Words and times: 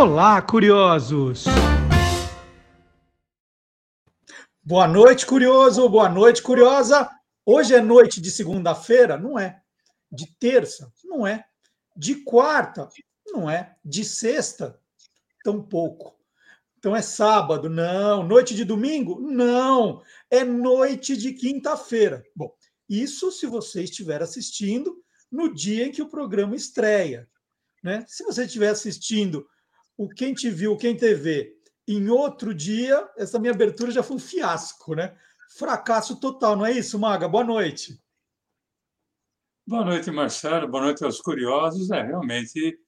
Olá, 0.00 0.40
curiosos! 0.40 1.44
Boa 4.64 4.88
noite, 4.88 5.26
curioso! 5.26 5.86
Boa 5.90 6.08
noite, 6.08 6.42
curiosa! 6.42 7.06
Hoje 7.44 7.74
é 7.74 7.82
noite 7.82 8.18
de 8.18 8.30
segunda-feira? 8.30 9.18
Não 9.18 9.38
é. 9.38 9.60
De 10.10 10.26
terça? 10.38 10.90
Não 11.04 11.26
é. 11.26 11.44
De 11.94 12.14
quarta? 12.14 12.88
Não 13.26 13.50
é. 13.50 13.76
De 13.84 14.02
sexta? 14.02 14.80
Tampouco. 15.44 16.16
Então 16.78 16.96
é 16.96 17.02
sábado? 17.02 17.68
Não. 17.68 18.26
Noite 18.26 18.54
de 18.54 18.64
domingo? 18.64 19.20
Não. 19.20 20.02
É 20.30 20.42
noite 20.42 21.14
de 21.14 21.34
quinta-feira. 21.34 22.24
Bom, 22.34 22.50
isso 22.88 23.30
se 23.30 23.44
você 23.44 23.82
estiver 23.82 24.22
assistindo 24.22 24.96
no 25.30 25.52
dia 25.52 25.84
em 25.84 25.92
que 25.92 26.00
o 26.00 26.08
programa 26.08 26.56
estreia. 26.56 27.28
Né? 27.84 28.02
Se 28.08 28.24
você 28.24 28.46
estiver 28.46 28.70
assistindo 28.70 29.46
o 30.00 30.08
Quem 30.08 30.32
Te 30.32 30.48
Viu, 30.48 30.78
Quem 30.78 30.96
TV 30.96 31.54
em 31.86 32.08
outro 32.08 32.54
dia, 32.54 33.06
essa 33.18 33.38
minha 33.38 33.52
abertura 33.52 33.90
já 33.90 34.02
foi 34.02 34.16
um 34.16 34.18
fiasco, 34.18 34.94
né? 34.94 35.14
Fracasso 35.58 36.18
total, 36.18 36.56
não 36.56 36.64
é 36.64 36.72
isso, 36.72 36.98
Maga? 36.98 37.28
Boa 37.28 37.44
noite. 37.44 38.02
Boa 39.66 39.84
noite, 39.84 40.10
Marcelo. 40.10 40.66
Boa 40.68 40.84
noite 40.84 41.04
aos 41.04 41.20
curiosos. 41.20 41.90
É, 41.90 42.00
realmente, 42.02 42.80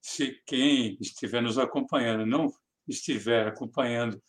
se 0.00 0.42
quem 0.44 0.98
estiver 1.00 1.40
nos 1.40 1.56
acompanhando 1.56 2.26
não 2.26 2.52
estiver 2.88 3.46
acompanhando 3.46 4.20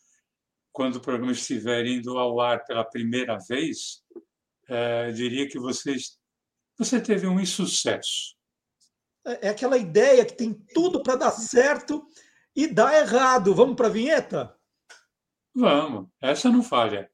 quando 0.72 0.98
o 0.98 1.02
programa 1.02 1.32
estiver 1.32 1.88
indo 1.88 2.20
ao 2.20 2.40
ar 2.40 2.64
pela 2.66 2.86
primeira 2.86 3.40
vez, 3.50 4.04
é, 4.70 5.12
diria 5.12 5.50
que 5.50 5.58
vocês, 5.58 6.20
você 6.78 7.02
teve 7.02 7.26
um 7.26 7.40
insucesso. 7.40 8.38
É, 9.26 9.48
é 9.48 9.50
aquela 9.50 9.76
ideia 9.76 10.24
que 10.24 10.38
tem 10.38 10.54
tudo 10.54 11.02
para 11.02 11.16
dar 11.16 11.32
certo 11.32 12.08
e 12.58 12.66
dá 12.66 13.00
errado. 13.00 13.54
Vamos 13.54 13.76
para 13.76 13.86
a 13.86 13.92
vinheta? 13.92 14.56
Vamos, 15.56 16.08
essa 16.20 16.50
não 16.50 16.64
falha. 16.64 17.08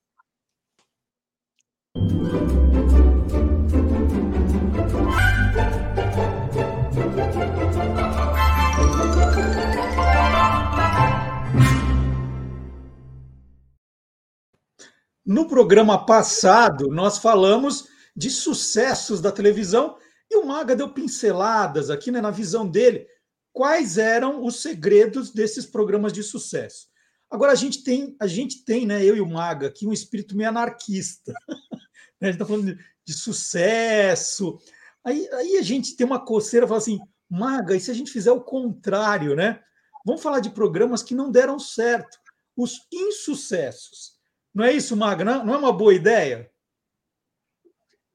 No 15.26 15.48
programa 15.48 16.06
passado, 16.06 16.88
nós 16.90 17.18
falamos 17.18 17.88
de 18.16 18.30
sucessos 18.30 19.20
da 19.20 19.32
televisão 19.32 19.98
e 20.30 20.38
o 20.38 20.46
Maga 20.46 20.76
deu 20.76 20.94
pinceladas 20.94 21.90
aqui 21.90 22.12
né, 22.12 22.22
na 22.22 22.32
visão 22.32 22.68
dele 22.68 23.08
quais 23.54 24.00
eram 24.00 24.44
os 24.44 24.62
segredos 24.62 25.32
desses 25.32 25.66
programas 25.66 26.12
de 26.12 26.24
sucesso. 26.24 26.88
Agora 27.30 27.52
a 27.52 27.56
gente 27.56 27.84
tem, 27.84 28.16
a 28.20 28.28
gente 28.28 28.66
tem, 28.66 28.86
né, 28.86 29.04
eu 29.06 29.16
e 29.16 29.22
o 29.22 29.30
Maga 29.30 29.68
aqui 29.68 29.88
um 29.88 29.94
espírito 29.94 30.36
meio 30.36 30.50
anarquista. 30.50 31.32
Né, 32.22 32.30
a 32.30 32.32
gente 32.32 32.42
está 32.42 32.46
falando 32.46 32.74
de, 32.74 32.86
de, 33.06 33.14
sucesso. 33.14 34.58
Aí, 35.04 35.28
aí 35.34 35.58
a 35.58 35.62
gente 35.62 35.94
tem 35.94 36.08
uma 36.08 36.24
coceira, 36.24 36.66
fala 36.66 36.78
assim, 36.78 36.98
Maga, 37.30 37.76
e 37.76 37.82
se 37.82 37.92
a 37.92 37.94
gente 37.94 38.12
fizer 38.12 38.32
o 38.32 38.40
contrário, 38.40 39.36
né? 39.36 39.62
Vamos 40.06 40.24
falar 40.24 40.40
de 40.40 40.50
programas 40.50 41.04
que 41.04 41.14
não 41.14 41.30
deram 41.30 41.60
certo, 41.60 42.18
os 42.56 42.88
insucessos. 42.94 44.18
Não 44.56 44.64
é 44.64 44.72
isso, 44.72 44.96
Maga? 44.96 45.26
Não 45.26 45.54
é 45.54 45.58
uma 45.58 45.74
boa 45.74 45.94
ideia? 45.94 46.50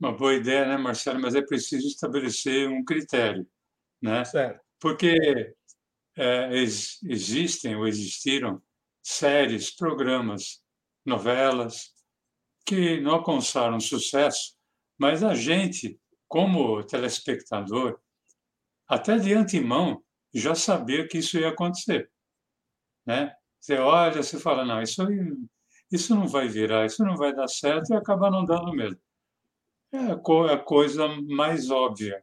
Uma 0.01 0.17
boa 0.17 0.33
ideia, 0.33 0.67
né, 0.67 0.79
Marcelo? 0.79 1.21
Mas 1.21 1.35
é 1.35 1.43
preciso 1.43 1.87
estabelecer 1.87 2.67
um 2.67 2.83
critério, 2.83 3.47
né? 4.01 4.25
Certo 4.25 4.68
porque 4.81 5.55
é, 6.17 6.53
ex, 6.57 6.99
existem 7.05 7.77
ou 7.77 7.87
existiram 7.87 8.63
séries, 9.03 9.75
programas, 9.75 10.63
novelas 11.05 11.93
que 12.67 13.01
não 13.01 13.13
alcançaram 13.13 13.81
sucesso, 13.81 14.55
mas 14.99 15.23
a 15.23 15.35
gente, 15.35 15.99
como 16.27 16.83
telespectador, 16.85 17.99
até 18.87 19.19
de 19.19 19.33
antemão 19.33 20.03
já 20.35 20.55
sabia 20.55 21.07
que 21.09 21.19
isso 21.19 21.39
ia 21.39 21.49
acontecer, 21.49 22.11
né? 23.07 23.35
Você 23.61 23.77
olha, 23.77 24.23
você 24.23 24.39
fala, 24.39 24.65
não, 24.65 24.83
isso 24.83 25.03
isso 25.91 26.15
não 26.15 26.29
vai 26.29 26.49
virar, 26.49 26.87
isso 26.87 27.03
não 27.05 27.17
vai 27.17 27.35
dar 27.35 27.49
certo 27.49 27.91
e 27.91 27.97
acaba 27.97 28.31
não 28.31 28.45
dando 28.45 28.73
mesmo. 28.73 29.01
É 29.91 30.13
a 30.53 30.59
coisa 30.59 31.09
mais 31.27 31.71
óbvia. 31.71 32.23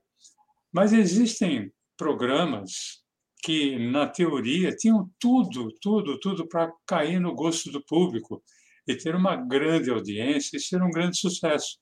Mas 0.71 0.93
existem 0.93 1.73
programas 1.97 3.03
que, 3.43 3.77
na 3.77 4.07
teoria, 4.07 4.75
tinham 4.75 5.09
tudo, 5.19 5.71
tudo, 5.81 6.19
tudo 6.19 6.47
para 6.47 6.73
cair 6.85 7.19
no 7.19 7.35
gosto 7.35 7.71
do 7.71 7.83
público 7.83 8.43
e 8.87 8.95
ter 8.95 9.15
uma 9.15 9.35
grande 9.35 9.89
audiência 9.89 10.57
e 10.57 10.59
ser 10.59 10.81
um 10.81 10.89
grande 10.89 11.17
sucesso. 11.17 11.77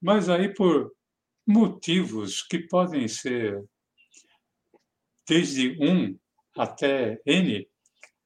Mas 0.00 0.28
aí, 0.28 0.52
por 0.52 0.92
motivos 1.46 2.42
que 2.42 2.58
podem 2.58 3.08
ser 3.08 3.64
desde 5.28 5.76
um 5.80 6.18
até 6.56 7.20
N, 7.26 7.68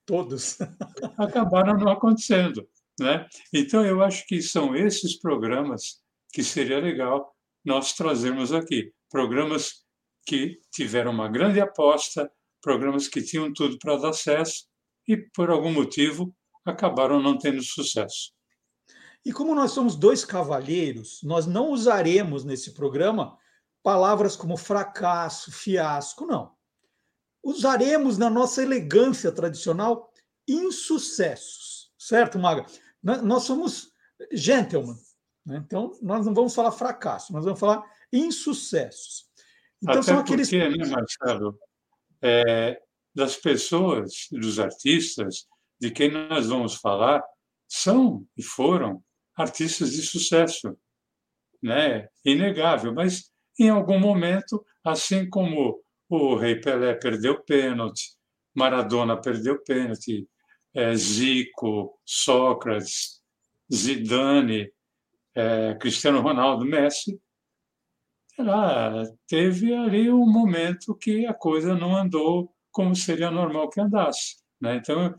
todos 0.04 0.58
acabaram 1.18 1.78
não 1.78 1.92
acontecendo. 1.92 2.68
Né? 2.98 3.26
Então, 3.52 3.84
eu 3.84 4.02
acho 4.02 4.26
que 4.26 4.42
são 4.42 4.74
esses 4.74 5.16
programas 5.18 6.02
que 6.32 6.42
seria 6.42 6.80
legal 6.80 7.34
nós 7.64 7.92
trazermos 7.92 8.52
aqui. 8.52 8.92
Programas 9.10 9.84
que 10.26 10.60
tiveram 10.70 11.10
uma 11.10 11.28
grande 11.28 11.60
aposta, 11.60 12.30
programas 12.60 13.08
que 13.08 13.22
tinham 13.22 13.52
tudo 13.52 13.78
para 13.78 13.96
dar 13.96 14.12
sucesso 14.12 14.66
e, 15.06 15.16
por 15.16 15.50
algum 15.50 15.72
motivo, 15.72 16.34
acabaram 16.64 17.20
não 17.20 17.38
tendo 17.38 17.62
sucesso. 17.62 18.32
E 19.24 19.32
como 19.32 19.54
nós 19.54 19.72
somos 19.72 19.96
dois 19.96 20.24
cavalheiros, 20.24 21.20
nós 21.22 21.46
não 21.46 21.70
usaremos 21.70 22.44
nesse 22.44 22.72
programa 22.72 23.38
palavras 23.82 24.36
como 24.36 24.56
fracasso, 24.56 25.52
fiasco, 25.52 26.26
não. 26.26 26.52
Usaremos 27.42 28.18
na 28.18 28.28
nossa 28.28 28.62
elegância 28.62 29.32
tradicional 29.32 30.12
insucessos, 30.46 31.92
certo, 31.98 32.38
Maga? 32.38 32.66
Nós 33.02 33.44
somos 33.44 33.92
gentlemen, 34.32 34.96
né? 35.46 35.62
então 35.64 35.92
nós 36.02 36.26
não 36.26 36.34
vamos 36.34 36.54
falar 36.54 36.72
fracasso, 36.72 37.32
nós 37.32 37.44
vamos 37.44 37.58
falar 37.58 37.82
insucessos. 38.12 39.29
Então 39.82 39.94
Até 39.94 40.02
são 40.02 40.18
aqueles. 40.20 40.50
Porque, 40.50 40.68
né, 40.68 40.86
Marcelo? 40.86 41.58
É, 42.22 42.80
das 43.14 43.36
pessoas, 43.36 44.28
dos 44.30 44.58
artistas, 44.58 45.46
de 45.80 45.90
quem 45.90 46.10
nós 46.10 46.48
vamos 46.48 46.74
falar, 46.74 47.22
são 47.66 48.26
e 48.36 48.42
foram 48.42 49.02
artistas 49.36 49.92
de 49.92 50.02
sucesso, 50.02 50.76
né? 51.62 52.08
Inegável, 52.24 52.92
mas 52.92 53.30
em 53.58 53.70
algum 53.70 53.98
momento, 53.98 54.64
assim 54.84 55.28
como 55.28 55.82
o 56.08 56.34
Rei 56.34 56.56
Pelé 56.60 56.94
perdeu 56.94 57.42
pênalti, 57.42 58.14
Maradona 58.54 59.20
perdeu 59.20 59.62
pênalti, 59.62 60.28
é, 60.74 60.94
Zico, 60.94 61.98
Sócrates, 62.04 63.20
Zidane, 63.72 64.70
é, 65.34 65.74
Cristiano 65.74 66.20
Ronaldo, 66.20 66.64
Messi, 66.64 67.20
ela 68.40 69.04
teve 69.26 69.74
ali 69.74 70.10
um 70.10 70.26
momento 70.26 70.94
que 70.94 71.26
a 71.26 71.34
coisa 71.34 71.74
não 71.74 71.96
andou 71.96 72.52
como 72.70 72.94
seria 72.94 73.30
normal 73.30 73.70
que 73.70 73.80
andasse. 73.80 74.36
Né? 74.60 74.76
Então, 74.76 75.14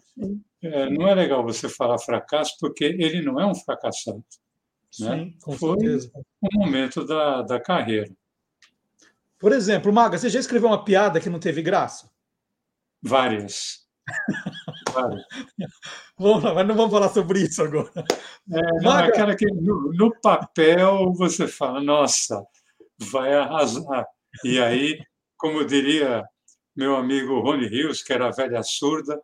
é, 0.62 0.90
não 0.90 1.08
é 1.08 1.16
legal 1.16 1.44
você 1.44 1.68
falar 1.68 1.98
fracasso, 1.98 2.56
porque 2.60 2.84
ele 2.84 3.22
não 3.22 3.40
é 3.40 3.46
um 3.46 3.56
fracassado. 3.56 4.24
Né? 5.00 5.18
Sim, 5.18 5.38
com 5.42 5.54
Foi 5.54 5.80
certeza. 5.80 6.12
um 6.44 6.60
momento 6.60 7.06
da, 7.06 7.42
da 7.42 7.60
carreira. 7.60 8.12
Por 9.40 9.52
exemplo, 9.52 9.92
Maga, 9.92 10.18
você 10.18 10.30
já 10.30 10.40
escreveu 10.40 10.70
uma 10.70 10.84
piada 10.84 11.20
que 11.20 11.30
não 11.30 11.40
teve 11.40 11.62
graça? 11.62 12.10
Várias. 13.02 13.88
Várias. 14.94 15.24
vamos 16.18 16.44
lá, 16.44 16.54
mas 16.54 16.68
não 16.68 16.76
vamos 16.76 16.92
falar 16.92 17.10
sobre 17.10 17.42
isso 17.42 17.64
agora. 17.64 17.92
É, 18.52 18.84
Maga... 18.84 19.08
aquela 19.08 19.36
que 19.36 19.46
no, 19.48 19.92
no 19.94 20.14
papel 20.22 21.12
você 21.14 21.48
fala, 21.48 21.82
nossa, 21.82 22.46
vai 23.10 23.34
arrasar. 23.34 24.06
E 24.44 24.60
aí, 24.60 25.00
como 25.38 25.66
diria 25.66 26.24
meu 26.76 26.96
amigo 26.96 27.40
Rony 27.40 27.68
Rios, 27.68 28.02
que 28.02 28.14
era 28.14 28.28
a 28.28 28.32
velha 28.32 28.64
surda, 28.64 29.22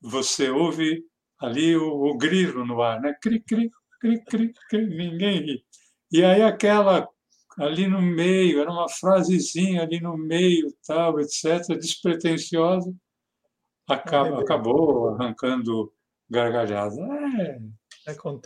você 0.00 0.50
ouve 0.50 1.04
ali 1.40 1.76
o, 1.76 1.86
o 1.86 2.16
grilo 2.16 2.64
no 2.64 2.80
ar, 2.82 3.00
né? 3.00 3.14
Cri, 3.20 3.40
cri, 3.40 3.70
cri, 4.00 4.24
cri, 4.24 4.52
cri, 4.68 4.86
ninguém 4.86 5.40
ri. 5.40 5.64
E 6.10 6.24
aí 6.24 6.42
aquela 6.42 7.08
ali 7.58 7.88
no 7.88 8.00
meio, 8.00 8.60
era 8.60 8.70
uma 8.70 8.88
frasezinha 8.88 9.82
ali 9.82 10.00
no 10.00 10.16
meio, 10.16 10.72
tal, 10.86 11.20
etc., 11.20 11.76
despretensiosa, 11.76 12.94
acaba, 13.88 14.40
acabou 14.40 15.08
arrancando 15.08 15.92
gargalhada. 16.30 16.94
É, 17.40 17.58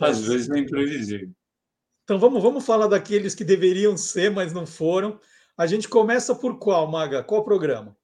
às 0.01 0.27
vezes 0.27 0.49
é 0.49 0.59
imprevisível. 0.59 1.31
Então 2.03 2.19
vamos, 2.19 2.43
vamos 2.43 2.65
falar 2.65 2.87
daqueles 2.87 3.33
que 3.33 3.45
deveriam 3.45 3.95
ser, 3.95 4.29
mas 4.29 4.51
não 4.51 4.65
foram. 4.65 5.19
A 5.57 5.65
gente 5.65 5.87
começa 5.87 6.35
por 6.35 6.59
qual, 6.59 6.89
Maga? 6.89 7.23
Qual 7.23 7.43
programa? 7.43 7.97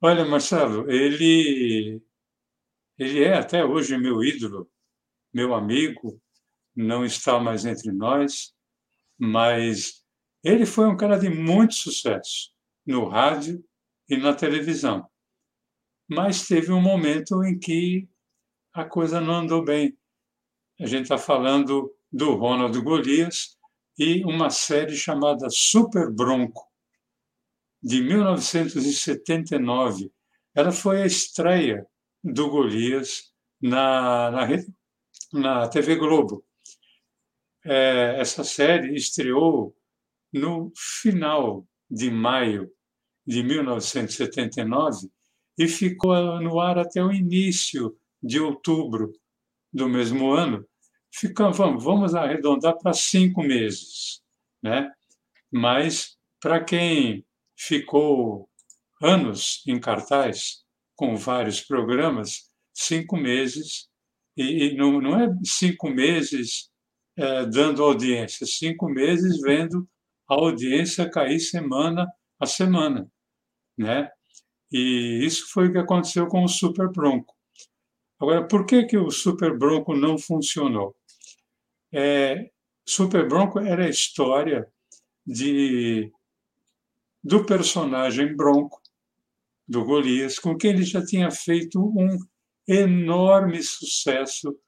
Olha, 0.00 0.24
Marcelo, 0.24 0.90
ele, 0.90 2.02
ele 2.98 3.24
é 3.24 3.34
até 3.34 3.64
hoje 3.64 3.98
meu 3.98 4.22
ídolo, 4.22 4.70
meu 5.32 5.54
amigo, 5.54 6.20
não 6.74 7.04
está 7.04 7.38
mais 7.40 7.64
entre 7.64 7.92
nós, 7.92 8.54
mas 9.18 10.04
ele 10.42 10.64
foi 10.64 10.86
um 10.86 10.96
cara 10.96 11.18
de 11.18 11.28
muito 11.28 11.74
sucesso 11.74 12.52
no 12.86 13.08
rádio 13.08 13.62
e 14.08 14.16
na 14.16 14.34
televisão. 14.34 15.08
Mas 16.08 16.46
teve 16.46 16.72
um 16.72 16.80
momento 16.80 17.44
em 17.44 17.58
que 17.58 18.08
a 18.72 18.84
coisa 18.84 19.20
não 19.20 19.34
andou 19.34 19.64
bem. 19.64 19.96
A 20.80 20.86
gente 20.86 21.02
está 21.02 21.18
falando 21.18 21.94
do 22.12 22.34
Ronald 22.34 22.78
Golias 22.80 23.56
e 23.98 24.24
uma 24.24 24.50
série 24.50 24.96
chamada 24.96 25.48
Super 25.50 26.10
Bronco, 26.10 26.68
de 27.82 28.02
1979. 28.02 30.12
Ela 30.54 30.72
foi 30.72 31.02
a 31.02 31.06
estreia 31.06 31.86
do 32.22 32.50
Golias 32.50 33.32
na, 33.60 34.30
na, 34.30 34.46
na 35.32 35.68
TV 35.68 35.96
Globo. 35.96 36.44
É, 37.64 38.16
essa 38.18 38.42
série 38.42 38.94
estreou 38.94 39.76
no 40.32 40.72
final 40.76 41.66
de 41.90 42.10
maio 42.10 42.70
de 43.26 43.42
1979 43.42 45.10
e 45.58 45.68
ficou 45.68 46.40
no 46.40 46.58
ar 46.58 46.78
até 46.78 47.04
o 47.04 47.12
início 47.12 47.94
de 48.22 48.40
outubro 48.40 49.12
do 49.72 49.88
mesmo 49.88 50.32
ano. 50.32 50.66
Ficamos, 51.12 51.56
vamos, 51.56 51.84
vamos 51.84 52.14
arredondar 52.14 52.76
para 52.78 52.92
cinco 52.92 53.42
meses, 53.42 54.22
né? 54.62 54.90
Mas 55.50 56.16
para 56.40 56.62
quem 56.62 57.24
ficou 57.56 58.48
anos 59.02 59.62
em 59.66 59.78
cartaz 59.80 60.64
com 60.94 61.16
vários 61.16 61.60
programas, 61.60 62.50
cinco 62.72 63.16
meses 63.16 63.88
e, 64.36 64.64
e 64.64 64.76
não, 64.76 65.00
não 65.00 65.20
é 65.20 65.28
cinco 65.44 65.88
meses 65.88 66.70
é, 67.16 67.46
dando 67.46 67.82
audiência, 67.82 68.46
cinco 68.46 68.88
meses 68.88 69.40
vendo 69.40 69.88
a 70.28 70.34
audiência 70.34 71.10
cair 71.10 71.40
semana 71.40 72.06
a 72.38 72.46
semana, 72.46 73.10
né? 73.76 74.10
E 74.72 75.20
isso 75.24 75.50
foi 75.52 75.68
o 75.68 75.72
que 75.72 75.78
aconteceu 75.78 76.26
com 76.26 76.44
o 76.44 76.48
Super 76.48 76.88
Bronco. 76.90 77.34
Agora, 78.18 78.46
por 78.46 78.64
que, 78.64 78.84
que 78.84 78.96
o 78.96 79.10
Super 79.10 79.58
Bronco 79.58 79.94
não 79.94 80.16
funcionou? 80.16 80.96
É, 81.92 82.50
Super 82.86 83.28
Bronco 83.28 83.58
era 83.58 83.84
a 83.84 83.90
história 83.90 84.66
de, 85.26 86.10
do 87.22 87.44
personagem 87.44 88.34
Bronco, 88.34 88.80
do 89.66 89.84
Golias, 89.84 90.38
com 90.38 90.56
quem 90.56 90.70
ele 90.70 90.82
já 90.82 91.04
tinha 91.04 91.30
feito 91.30 91.80
um 91.80 92.18
enorme 92.66 93.62
sucesso 93.62 94.58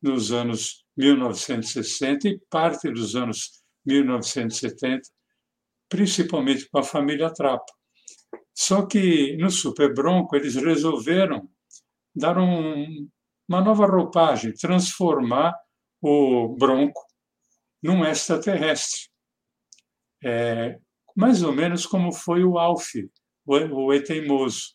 nos 0.00 0.30
anos 0.30 0.84
1960 0.96 2.28
e 2.28 2.40
parte 2.50 2.90
dos 2.90 3.16
anos 3.16 3.62
1970, 3.84 5.08
principalmente 5.88 6.68
com 6.68 6.78
a 6.78 6.82
família 6.82 7.32
Trapa. 7.32 7.72
Só 8.54 8.86
que 8.86 9.36
no 9.36 9.50
Super 9.50 9.92
Bronco 9.92 10.34
eles 10.34 10.54
resolveram 10.54 11.48
dar 12.14 12.38
um, 12.38 13.08
uma 13.48 13.60
nova 13.60 13.86
roupagem, 13.86 14.54
transformar 14.54 15.54
o 16.00 16.48
Bronco 16.56 17.00
num 17.82 18.04
extraterrestre. 18.04 19.08
É, 20.22 20.78
mais 21.14 21.42
ou 21.42 21.52
menos 21.52 21.86
como 21.86 22.12
foi 22.12 22.44
o 22.44 22.58
Alf, 22.58 22.94
o, 23.44 23.54
o 23.54 23.92
Eteimoso. 23.92 24.74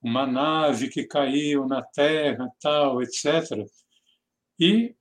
Uma 0.00 0.26
nave 0.26 0.88
que 0.88 1.04
caiu 1.04 1.66
na 1.66 1.82
Terra, 1.82 2.48
tal, 2.60 3.00
etc. 3.02 3.64
E 4.58 4.94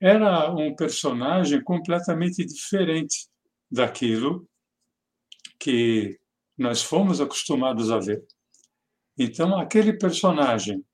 era 0.00 0.50
um 0.52 0.74
personagem 0.74 1.62
completamente 1.62 2.44
diferente 2.44 3.28
daquilo 3.70 4.48
que 5.58 6.18
nós 6.56 6.82
fomos 6.82 7.20
acostumados 7.20 7.90
a 7.90 7.98
ver. 7.98 8.24
Então, 9.18 9.58
aquele 9.58 9.92
personagem, 9.92 10.84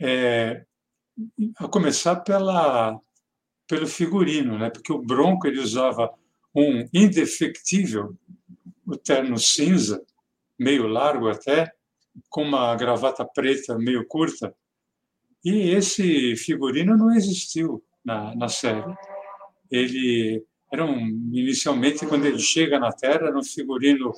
é, 0.00 0.64
a 1.58 1.68
começar 1.68 2.16
pela, 2.16 2.98
pelo 3.70 3.86
figurino, 3.86 4.58
né? 4.58 4.68
porque 4.68 4.92
o 4.92 5.00
Bronco 5.00 5.46
ele 5.46 5.60
usava 5.60 6.12
um 6.52 6.84
indefectível, 6.92 8.16
o 8.84 8.96
terno 8.96 9.38
cinza, 9.38 10.04
meio 10.58 10.88
largo 10.88 11.28
até, 11.28 11.72
com 12.28 12.42
uma 12.42 12.74
gravata 12.74 13.24
preta 13.24 13.78
meio 13.78 14.04
curta. 14.08 14.52
E 15.44 15.70
esse 15.70 16.34
figurino 16.34 16.96
não 16.96 17.14
existiu 17.14 17.80
na, 18.04 18.34
na 18.34 18.48
série. 18.48 18.92
Ele 19.70 20.44
era 20.72 20.84
um, 20.84 21.06
inicialmente 21.32 22.04
quando 22.04 22.26
ele 22.26 22.40
chega 22.40 22.76
na 22.76 22.90
Terra 22.90 23.28
era 23.28 23.38
um 23.38 23.44
figurino 23.44 24.12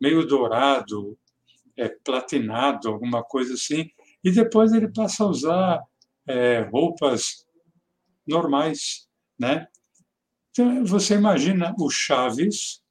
meio 0.00 0.26
dourado, 0.26 1.16
é, 1.76 1.88
platinado, 1.88 2.88
alguma 2.88 3.22
coisa 3.22 3.54
assim, 3.54 3.88
e 4.24 4.32
depois 4.32 4.72
ele 4.72 4.88
passa 4.88 5.22
a 5.22 5.28
usar 5.28 5.84
é, 6.26 6.68
roupas 6.72 7.46
normais, 8.28 9.08
né? 9.38 9.66
Então 10.50 10.84
você 10.84 11.14
imagina 11.14 11.74
o 11.78 11.90
Chaves, 11.90 12.82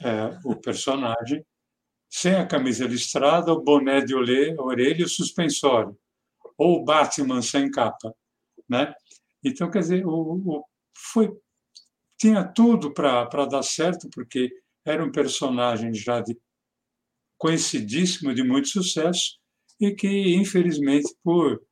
é, 0.00 0.38
o 0.44 0.56
personagem, 0.56 1.44
sem 2.08 2.34
a 2.34 2.46
camisa 2.46 2.86
listrada, 2.86 3.52
o 3.52 3.62
boné 3.62 4.00
de 4.00 4.14
orelha 4.14 5.00
e 5.00 5.04
o 5.04 5.08
suspensório, 5.08 5.96
ou 6.56 6.80
o 6.80 6.84
Batman 6.84 7.42
sem 7.42 7.70
capa, 7.70 8.14
né? 8.68 8.94
Então, 9.42 9.70
quer 9.70 9.80
dizer, 9.80 10.06
o, 10.06 10.10
o 10.12 10.64
foi, 10.94 11.30
tinha 12.18 12.44
tudo 12.44 12.92
para 12.92 13.46
dar 13.46 13.62
certo, 13.62 14.08
porque 14.10 14.50
era 14.84 15.04
um 15.04 15.12
personagem 15.12 15.94
já 15.94 16.20
de, 16.20 16.36
conhecidíssimo, 17.38 18.34
de 18.34 18.42
muito 18.42 18.68
sucesso, 18.68 19.38
e 19.80 19.92
que, 19.92 20.34
infelizmente, 20.34 21.08
por 21.24 21.62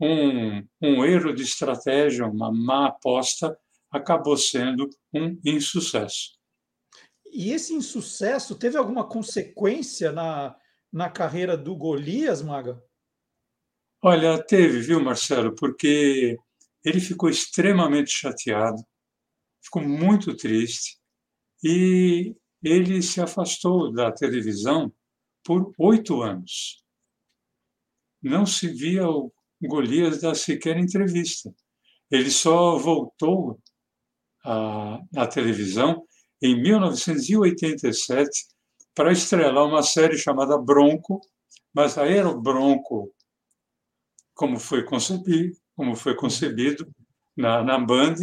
um, 0.00 0.66
um 0.80 1.04
erro 1.04 1.32
de 1.34 1.42
estratégia, 1.42 2.26
uma 2.26 2.52
má 2.52 2.88
aposta, 2.88 3.58
acabou 3.90 4.36
sendo 4.36 4.88
um 5.12 5.38
insucesso. 5.44 6.36
E 7.32 7.50
esse 7.50 7.74
insucesso 7.74 8.58
teve 8.58 8.76
alguma 8.76 9.08
consequência 9.08 10.12
na, 10.12 10.56
na 10.92 11.10
carreira 11.10 11.56
do 11.56 11.74
Golias, 11.76 12.42
Maga? 12.42 12.82
Olha, 14.02 14.42
teve, 14.42 14.80
viu, 14.80 15.02
Marcelo? 15.02 15.54
Porque 15.54 16.38
ele 16.84 17.00
ficou 17.00 17.28
extremamente 17.28 18.10
chateado, 18.10 18.82
ficou 19.62 19.82
muito 19.82 20.36
triste 20.36 20.98
e 21.62 22.34
ele 22.62 23.02
se 23.02 23.20
afastou 23.20 23.92
da 23.92 24.12
televisão 24.12 24.92
por 25.44 25.72
oito 25.78 26.22
anos. 26.22 26.84
Não 28.22 28.46
se 28.46 28.68
via 28.68 29.08
o 29.08 29.32
Golias 29.62 30.20
dar 30.20 30.34
sequer 30.34 30.76
entrevista. 30.76 31.54
Ele 32.10 32.30
só 32.30 32.76
voltou 32.76 33.58
à, 34.44 35.00
à 35.16 35.26
televisão 35.26 36.04
em 36.42 36.60
1987 36.60 38.46
para 38.94 39.12
estrelar 39.12 39.66
uma 39.66 39.82
série 39.82 40.16
chamada 40.16 40.58
Bronco, 40.58 41.20
mas 41.74 41.98
aí 41.98 42.16
era 42.16 42.28
o 42.28 42.40
Bronco 42.40 43.12
como 44.34 44.58
foi 44.58 44.84
concebido, 44.84 45.56
como 45.74 45.96
foi 45.96 46.14
concebido 46.14 46.86
na, 47.36 47.62
na 47.64 47.78
Band, 47.78 48.16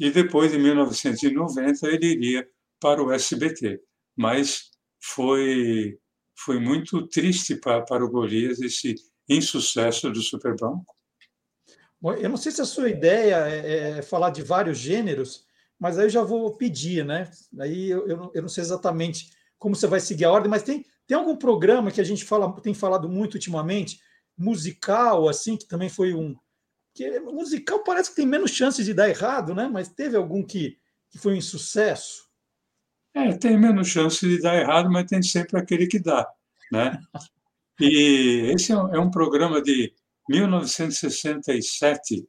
e 0.00 0.10
depois, 0.10 0.54
em 0.54 0.58
1990, 0.58 1.86
ele 1.86 2.06
iria 2.06 2.48
para 2.80 3.02
o 3.02 3.12
SBT. 3.12 3.80
Mas 4.16 4.70
foi, 5.00 5.98
foi 6.34 6.58
muito 6.58 7.06
triste 7.08 7.56
para, 7.56 7.82
para 7.82 8.04
o 8.04 8.10
Golias 8.10 8.60
esse 8.60 8.94
insucesso 9.36 10.10
do 10.10 10.20
Super 10.20 10.54
Bronco. 10.54 10.94
Bom, 12.00 12.14
eu 12.14 12.28
não 12.28 12.36
sei 12.36 12.50
se 12.50 12.60
a 12.60 12.64
sua 12.64 12.88
ideia 12.88 13.36
é, 13.48 13.98
é 13.98 14.02
falar 14.02 14.30
de 14.30 14.42
vários 14.42 14.78
gêneros, 14.78 15.46
mas 15.78 15.98
aí 15.98 16.06
eu 16.06 16.10
já 16.10 16.22
vou 16.22 16.56
pedir, 16.56 17.04
né? 17.04 17.30
Aí 17.60 17.90
eu, 17.90 18.06
eu, 18.08 18.16
não, 18.16 18.30
eu 18.34 18.42
não 18.42 18.48
sei 18.48 18.62
exatamente 18.62 19.30
como 19.58 19.76
você 19.76 19.86
vai 19.86 20.00
seguir 20.00 20.24
a 20.24 20.32
ordem, 20.32 20.50
mas 20.50 20.64
tem, 20.64 20.84
tem 21.06 21.16
algum 21.16 21.36
programa 21.36 21.92
que 21.92 22.00
a 22.00 22.04
gente 22.04 22.24
fala, 22.24 22.52
tem 22.60 22.74
falado 22.74 23.08
muito 23.08 23.34
ultimamente, 23.34 24.00
musical, 24.36 25.28
assim, 25.28 25.56
que 25.56 25.66
também 25.66 25.88
foi 25.88 26.14
um. 26.14 26.36
Que 26.94 27.20
musical 27.20 27.84
parece 27.84 28.10
que 28.10 28.16
tem 28.16 28.26
menos 28.26 28.50
chances 28.50 28.84
de 28.84 28.92
dar 28.92 29.08
errado, 29.08 29.54
né? 29.54 29.68
Mas 29.72 29.88
teve 29.88 30.16
algum 30.16 30.42
que, 30.42 30.78
que 31.10 31.18
foi 31.18 31.36
um 31.36 31.40
sucesso? 31.40 32.28
É, 33.14 33.32
tem 33.36 33.58
menos 33.58 33.88
chance 33.88 34.26
de 34.26 34.40
dar 34.40 34.56
errado, 34.56 34.90
mas 34.90 35.06
tem 35.06 35.22
sempre 35.22 35.58
aquele 35.58 35.86
que 35.86 35.98
dá, 35.98 36.28
né? 36.70 37.00
E 37.80 38.50
esse 38.54 38.72
é 38.72 38.76
um 38.76 39.08
é 39.08 39.10
programa 39.10 39.62
de 39.62 39.92
1967 40.28 42.26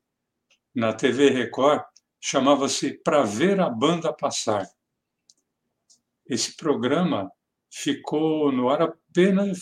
na 0.75 0.93
TV 0.93 1.29
Record, 1.29 1.83
chamava-se 2.19 2.93
Para 3.03 3.23
Ver 3.23 3.59
a 3.59 3.69
Banda 3.69 4.11
Passar. 4.13 4.65
Esse 6.27 6.55
programa 6.55 7.29
ficou 7.71 8.51
no 8.51 8.69
ar 8.69 8.81
apenas 8.81 9.59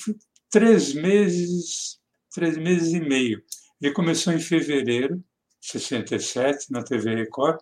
três 0.49 0.93
meses, 0.93 1.99
três 2.33 2.57
meses 2.57 2.93
e 2.93 2.99
meio. 2.99 3.43
Ele 3.81 3.93
começou 3.93 4.31
em 4.31 4.39
fevereiro 4.39 5.17
de 5.17 5.67
67 5.67 6.71
na 6.71 6.83
TV 6.83 7.15
Record 7.15 7.59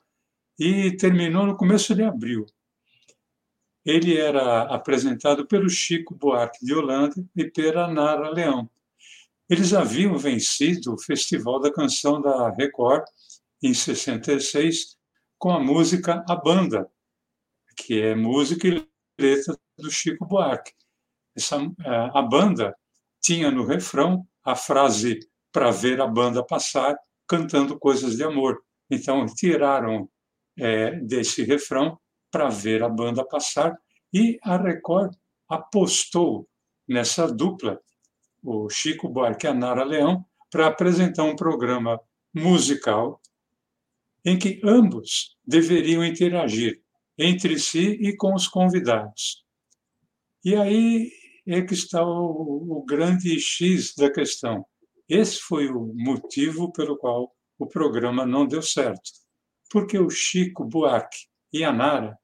e 0.59 0.95
terminou 0.97 1.45
no 1.45 1.55
começo 1.55 1.95
de 1.95 2.03
abril. 2.03 2.45
Ele 3.86 4.17
era 4.17 4.63
apresentado 4.63 5.48
pelo 5.48 5.69
Chico 5.69 6.13
Buarque 6.15 6.63
de 6.63 6.74
Holanda 6.74 7.15
e 7.36 7.45
pela 7.45 7.88
Nara 7.88 8.29
Leão. 8.29 8.69
Eles 9.50 9.74
haviam 9.74 10.17
vencido 10.17 10.93
o 10.93 11.01
Festival 11.01 11.59
da 11.59 11.74
Canção 11.74 12.21
da 12.21 12.50
Record 12.51 13.03
em 13.63 13.74
66 13.74 14.98
com 15.38 15.51
a 15.51 15.59
música 15.59 16.24
A 16.27 16.36
Banda, 16.36 16.89
que 17.75 18.01
é 18.01 18.13
música 18.13 18.67
e 18.67 18.88
letra 19.19 19.57
do 19.77 19.89
Chico 19.89 20.25
Buarque. 20.25 20.74
Essa, 21.36 21.55
é, 21.57 22.12
a 22.13 22.21
banda 22.21 22.75
tinha 23.21 23.50
no 23.50 23.65
refrão 23.65 24.27
a 24.43 24.55
frase 24.55 25.19
para 25.51 25.71
ver 25.71 26.01
a 26.01 26.07
banda 26.07 26.45
passar 26.45 26.98
cantando 27.27 27.79
coisas 27.79 28.17
de 28.17 28.24
amor. 28.24 28.62
Então 28.89 29.25
tiraram 29.25 30.09
é, 30.57 30.91
desse 31.00 31.43
refrão 31.43 32.00
para 32.31 32.50
ver 32.50 32.83
a 32.83 32.89
banda 32.89 33.25
passar 33.25 33.77
e 34.13 34.39
a 34.43 34.57
Record 34.57 35.13
apostou 35.48 36.48
nessa 36.88 37.27
dupla, 37.27 37.79
o 38.43 38.69
Chico 38.69 39.09
Buarque 39.09 39.45
e 39.45 39.50
a 39.50 39.53
Nara 39.53 39.83
Leão, 39.83 40.25
para 40.50 40.67
apresentar 40.67 41.24
um 41.24 41.36
programa 41.36 42.00
musical 42.33 43.21
em 44.25 44.38
que 44.38 44.59
ambos 44.63 45.38
deveriam 45.45 46.03
interagir 46.03 46.81
entre 47.17 47.59
si 47.59 47.98
e 48.01 48.15
com 48.15 48.33
os 48.33 48.48
convidados. 48.48 49.43
E 50.43 50.55
aí 50.55 51.12
é 51.48 51.62
que 51.62 51.74
está 51.74 52.03
o, 52.03 52.79
o 52.79 52.86
grande 52.86 53.39
X 53.39 53.93
da 53.95 54.12
questão. 54.12 54.65
Esse 55.07 55.39
foi 55.39 55.67
o 55.67 55.91
motivo 55.95 56.71
pelo 56.71 56.98
qual 56.98 57.33
o 57.57 57.67
programa 57.67 58.25
não 58.25 58.48
deu 58.48 58.62
certo. 58.62 59.12
Porque 59.69 60.00
o 60.00 60.09
Chico 60.09 60.63
Buarque 60.63 61.27
e 61.51 61.63
a 61.63 61.72
Nara 61.72 62.18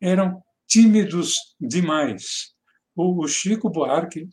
eram 0.00 0.42
tímidos 0.66 1.36
demais. 1.60 2.54
O, 2.94 3.24
o 3.24 3.28
Chico 3.28 3.68
Buarque, 3.68 4.28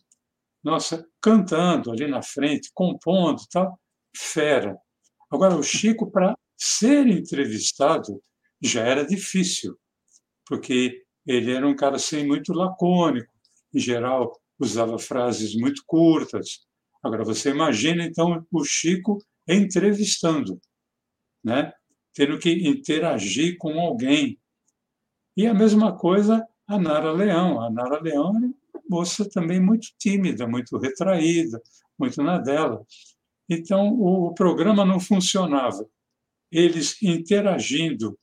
nossa, 0.62 1.06
cantando 1.20 1.90
ali 1.90 2.06
na 2.06 2.22
frente, 2.22 2.70
compondo, 2.74 3.42
tal, 3.50 3.78
fera. 4.16 4.76
Agora, 5.30 5.56
o 5.56 5.62
Chico, 5.62 6.10
para 6.10 6.36
ser 6.56 7.06
entrevistado, 7.06 8.20
já 8.60 8.82
era 8.82 9.06
difícil, 9.06 9.78
porque 10.46 11.04
ele 11.26 11.52
era 11.52 11.66
um 11.66 11.76
cara 11.76 11.96
assim 11.96 12.26
muito 12.26 12.52
lacônico, 12.52 13.32
em 13.74 13.78
geral 13.78 14.32
usava 14.58 14.98
frases 14.98 15.54
muito 15.54 15.82
curtas. 15.86 16.66
Agora 17.02 17.24
você 17.24 17.50
imagina 17.50 18.04
então 18.04 18.44
o 18.50 18.64
Chico 18.64 19.18
entrevistando, 19.46 20.60
né? 21.44 21.72
Tendo 22.18 22.36
que 22.36 22.50
interagir 22.50 23.56
com 23.58 23.78
alguém. 23.78 24.40
E 25.36 25.46
a 25.46 25.54
mesma 25.54 25.96
coisa 25.96 26.44
a 26.66 26.76
Nara 26.76 27.12
Leão. 27.12 27.60
A 27.60 27.70
Nara 27.70 28.00
Leão 28.02 28.36
era 28.36 28.46
uma 28.46 28.82
moça 28.90 29.24
também 29.30 29.60
muito 29.60 29.86
tímida, 29.96 30.44
muito 30.44 30.76
retraída, 30.78 31.62
muito 31.96 32.20
na 32.20 32.38
dela. 32.38 32.84
Então 33.48 33.94
o 34.00 34.34
programa 34.34 34.84
não 34.84 34.98
funcionava 34.98 35.88
eles 36.50 37.00
interagindo 37.00 38.18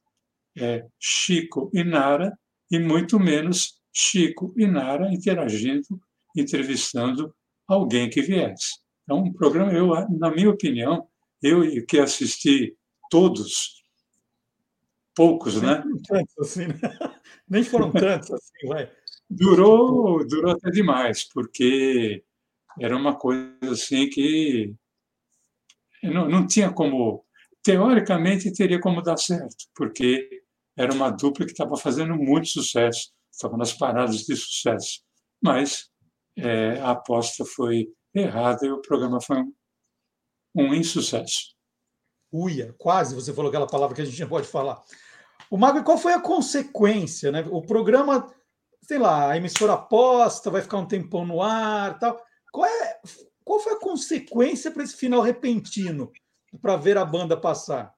é, 0.58 0.86
Chico 1.00 1.72
e 1.74 1.82
Nara, 1.82 2.38
e 2.70 2.78
muito 2.78 3.18
menos 3.18 3.80
Chico 3.94 4.54
e 4.58 4.68
Nara 4.68 5.10
interagindo, 5.14 5.88
entrevistando 6.36 7.34
alguém 7.66 8.10
que 8.10 8.22
viesse. 8.22 8.78
Então, 9.04 9.20
um 9.20 9.32
programa, 9.32 9.72
eu, 9.72 9.88
na 10.10 10.32
minha 10.32 10.50
opinião, 10.50 11.08
eu 11.42 11.86
que 11.86 11.98
assisti 11.98 12.76
todos, 13.10 13.85
poucos, 15.16 15.62
né? 15.62 15.84
Tantos 16.08 16.38
assim, 16.40 16.68
né? 16.68 16.76
Nem 17.50 17.64
foram 17.64 17.92
tantos 17.92 18.32
assim, 18.32 18.68
vai. 18.68 18.92
Durou, 19.30 20.26
durou 20.28 20.52
até 20.52 20.70
demais, 20.70 21.24
porque 21.24 22.24
era 22.80 22.96
uma 22.96 23.16
coisa 23.18 23.72
assim 23.72 24.10
que 24.10 24.76
não, 26.04 26.30
não 26.30 26.46
tinha 26.46 26.72
como 26.72 27.26
teoricamente 27.64 28.54
teria 28.54 28.80
como 28.80 29.02
dar 29.02 29.18
certo, 29.18 29.66
porque 29.76 30.44
era 30.78 30.94
uma 30.94 31.10
dupla 31.10 31.46
que 31.46 31.52
estava 31.52 31.76
fazendo 31.78 32.16
muito 32.16 32.48
sucesso, 32.50 33.12
estava 33.32 33.58
nas 33.58 33.74
paradas 33.74 34.18
de 34.18 34.36
sucesso. 34.36 35.02
Mas 35.42 35.90
é, 36.38 36.80
a 36.82 36.92
aposta 36.92 37.44
foi 37.46 37.88
errada 38.14 38.66
e 38.66 38.72
o 38.72 38.82
programa 38.82 39.20
foi 39.22 39.38
um, 39.38 39.54
um 40.56 40.74
insucesso. 40.74 41.55
Uia, 42.32 42.76
quase 42.78 43.16
você 43.16 43.34
falou 43.34 43.50
aquela 43.50 43.68
palavra 43.68 43.96
que 43.96 44.02
a 44.02 44.06
gente 44.06 44.20
não 44.22 44.28
pode 44.28 44.48
falar. 44.48 44.82
O 45.50 45.58
Mago, 45.58 45.84
qual 45.84 45.98
foi 45.98 46.14
a 46.14 46.20
consequência? 46.20 47.32
Né? 47.32 47.46
O 47.50 47.62
programa, 47.62 48.28
sei 48.82 48.98
lá, 48.98 49.32
a 49.32 49.38
emissora 49.38 49.74
aposta, 49.74 50.50
vai 50.50 50.62
ficar 50.62 50.78
um 50.78 50.88
tempão 50.88 51.26
no 51.26 51.42
ar 51.42 51.98
tal. 52.00 52.20
Qual, 52.52 52.66
é, 52.66 53.00
qual 53.44 53.60
foi 53.60 53.74
a 53.74 53.80
consequência 53.80 54.72
para 54.72 54.84
esse 54.84 54.96
final 54.96 55.22
repentino? 55.22 56.12
para 56.62 56.76
ver 56.76 56.98
a 56.98 57.06
banda 57.06 57.38
passar? 57.38 57.94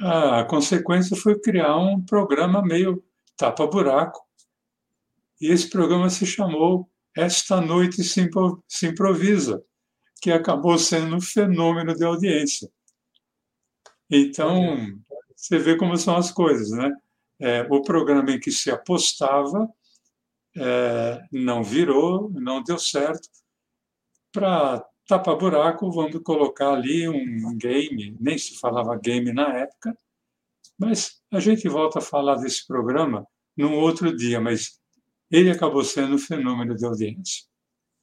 A 0.00 0.44
consequência 0.44 1.16
foi 1.16 1.38
criar 1.38 1.76
um 1.76 2.00
programa 2.00 2.62
meio 2.62 3.02
tapa-buraco. 3.36 4.20
E 5.40 5.50
esse 5.50 5.68
programa 5.68 6.10
se 6.10 6.26
chamou 6.26 6.88
Esta 7.16 7.60
Noite 7.60 8.02
se 8.04 8.86
Improvisa, 8.86 9.62
que 10.20 10.30
acabou 10.30 10.78
sendo 10.78 11.16
um 11.16 11.20
fenômeno 11.20 11.94
de 11.94 12.04
audiência. 12.04 12.68
Então, 14.10 14.76
você 15.36 15.58
vê 15.58 15.76
como 15.76 15.96
são 15.96 16.16
as 16.16 16.30
coisas, 16.30 16.70
né? 16.70 16.90
É, 17.40 17.62
o 17.70 17.82
programa 17.82 18.32
em 18.32 18.40
que 18.40 18.50
se 18.50 18.70
apostava 18.70 19.68
é, 20.56 21.22
não 21.30 21.62
virou, 21.62 22.30
não 22.30 22.62
deu 22.62 22.78
certo. 22.78 23.28
Para 24.32 24.84
tapa-buraco, 25.06 25.90
vamos 25.90 26.20
colocar 26.22 26.72
ali 26.72 27.08
um 27.08 27.56
game, 27.56 28.16
nem 28.20 28.36
se 28.36 28.58
falava 28.58 28.98
game 28.98 29.32
na 29.32 29.56
época, 29.58 29.96
mas 30.78 31.22
a 31.32 31.40
gente 31.40 31.68
volta 31.68 31.98
a 31.98 32.02
falar 32.02 32.36
desse 32.36 32.66
programa 32.66 33.26
num 33.56 33.74
outro 33.74 34.14
dia, 34.14 34.40
mas 34.40 34.78
ele 35.30 35.50
acabou 35.50 35.82
sendo 35.82 36.14
um 36.14 36.18
fenômeno 36.18 36.76
de 36.76 36.84
audiência. 36.84 37.44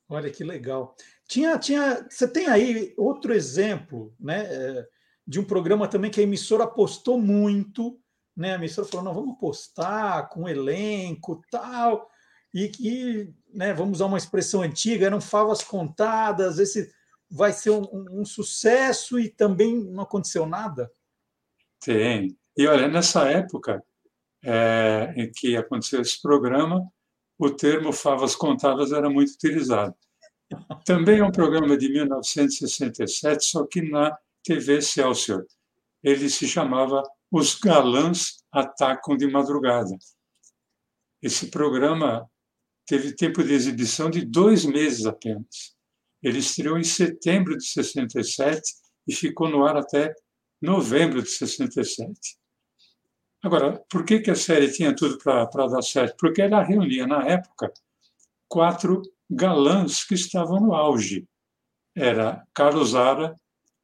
Olha 0.09 0.29
que 0.29 0.43
legal. 0.43 0.95
Tinha, 1.27 1.57
tinha, 1.57 2.07
você 2.09 2.27
tem 2.27 2.47
aí 2.47 2.93
outro 2.97 3.33
exemplo, 3.33 4.13
né, 4.19 4.45
é, 4.45 4.87
de 5.27 5.39
um 5.39 5.43
programa 5.43 5.87
também 5.87 6.11
que 6.11 6.19
a 6.19 6.23
emissora 6.23 6.65
apostou 6.65 7.19
muito, 7.19 7.99
né? 8.35 8.53
A 8.53 8.55
emissora 8.55 8.87
falou: 8.87 9.05
não, 9.05 9.13
vamos 9.13 9.35
apostar 9.35 10.29
com 10.29 10.47
elenco, 10.47 11.41
tal, 11.49 12.09
e 12.53 12.69
que, 12.69 13.33
né, 13.53 13.73
vamos 13.73 13.97
usar 13.97 14.05
uma 14.05 14.17
expressão 14.17 14.61
antiga, 14.61 15.05
eram 15.05 15.19
favas 15.19 15.63
contadas, 15.63 16.59
esse 16.59 16.91
vai 17.29 17.51
ser 17.51 17.71
um, 17.71 17.83
um, 17.91 18.21
um 18.21 18.25
sucesso 18.25 19.19
e 19.19 19.29
também 19.29 19.83
não 19.83 20.03
aconteceu 20.03 20.45
nada? 20.45 20.91
Tem. 21.79 22.37
E 22.57 22.67
olha, 22.67 22.87
nessa 22.87 23.29
época 23.29 23.83
é, 24.43 25.13
em 25.17 25.31
que 25.31 25.57
aconteceu 25.57 26.01
esse 26.01 26.21
programa, 26.21 26.87
o 27.37 27.49
termo 27.49 27.91
favas 27.91 28.35
contadas 28.35 28.91
era 28.91 29.09
muito 29.09 29.33
utilizado. 29.33 29.95
Também 30.85 31.19
é 31.19 31.23
um 31.23 31.31
programa 31.31 31.75
de 31.75 31.89
1967, 31.89 33.43
só 33.43 33.65
que 33.65 33.81
na 33.81 34.15
TV 34.45 34.77
Excelsior. 34.77 35.45
Ele 36.03 36.29
se 36.29 36.47
chamava 36.47 37.03
Os 37.31 37.55
Galãs 37.55 38.37
Atacam 38.51 39.17
de 39.17 39.27
Madrugada. 39.27 39.97
Esse 41.21 41.47
programa 41.47 42.29
teve 42.85 43.15
tempo 43.15 43.43
de 43.43 43.53
exibição 43.53 44.09
de 44.09 44.23
dois 44.23 44.63
meses 44.63 45.05
apenas. 45.05 45.75
Ele 46.21 46.39
estreou 46.39 46.77
em 46.77 46.83
setembro 46.83 47.57
de 47.57 47.65
67 47.65 48.61
e 49.07 49.13
ficou 49.13 49.49
no 49.49 49.65
ar 49.65 49.77
até 49.77 50.13
novembro 50.61 51.21
de 51.21 51.29
67. 51.29 52.37
Agora, 53.43 53.83
por 53.89 54.05
que, 54.05 54.19
que 54.19 54.31
a 54.31 54.35
série 54.35 54.71
tinha 54.71 54.95
tudo 54.95 55.17
para 55.19 55.67
dar 55.67 55.81
certo? 55.81 56.15
Porque 56.17 56.41
ela 56.41 56.63
reunia, 56.63 57.05
na 57.05 57.23
época, 57.27 57.71
quatro 58.47 59.01
galãs 59.29 60.03
que 60.03 60.15
estavam 60.15 60.59
no 60.59 60.73
auge. 60.73 61.27
Era 61.95 62.45
Carlos 62.53 62.95
Ara, 62.95 63.35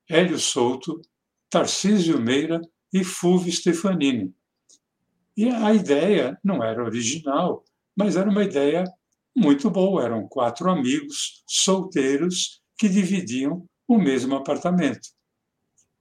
Hélio 0.09 0.39
Souto, 0.39 1.01
Tarcísio 1.49 2.19
Meira 2.19 2.61
e 2.93 3.03
Fulvio 3.03 3.51
Stefanini. 3.51 4.33
E 5.35 5.49
a 5.49 5.73
ideia 5.73 6.37
não 6.43 6.63
era 6.63 6.83
original, 6.83 7.63
mas 7.95 8.15
era 8.15 8.29
uma 8.29 8.43
ideia 8.43 8.83
muito 9.35 9.69
boa. 9.69 10.03
Eram 10.03 10.27
quatro 10.27 10.69
amigos 10.69 11.43
solteiros 11.47 12.61
que 12.77 12.89
dividiam 12.89 13.65
o 13.87 13.97
mesmo 13.97 14.35
apartamento. 14.35 15.09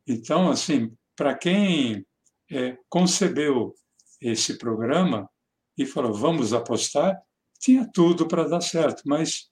Então, 0.07 0.51
assim, 0.51 0.93
para 1.17 1.35
quem 1.35 2.05
é, 2.51 2.77
concebeu 2.89 3.75
esse 4.21 4.59
programa 4.59 5.29
e 5.77 5.87
falou 5.87 6.13
vamos 6.13 6.53
apostar, 6.53 7.21
tinha 7.59 7.89
tudo 7.93 8.27
para 8.27 8.49
dar 8.49 8.61
certo, 8.61 9.03
mas 9.07 9.49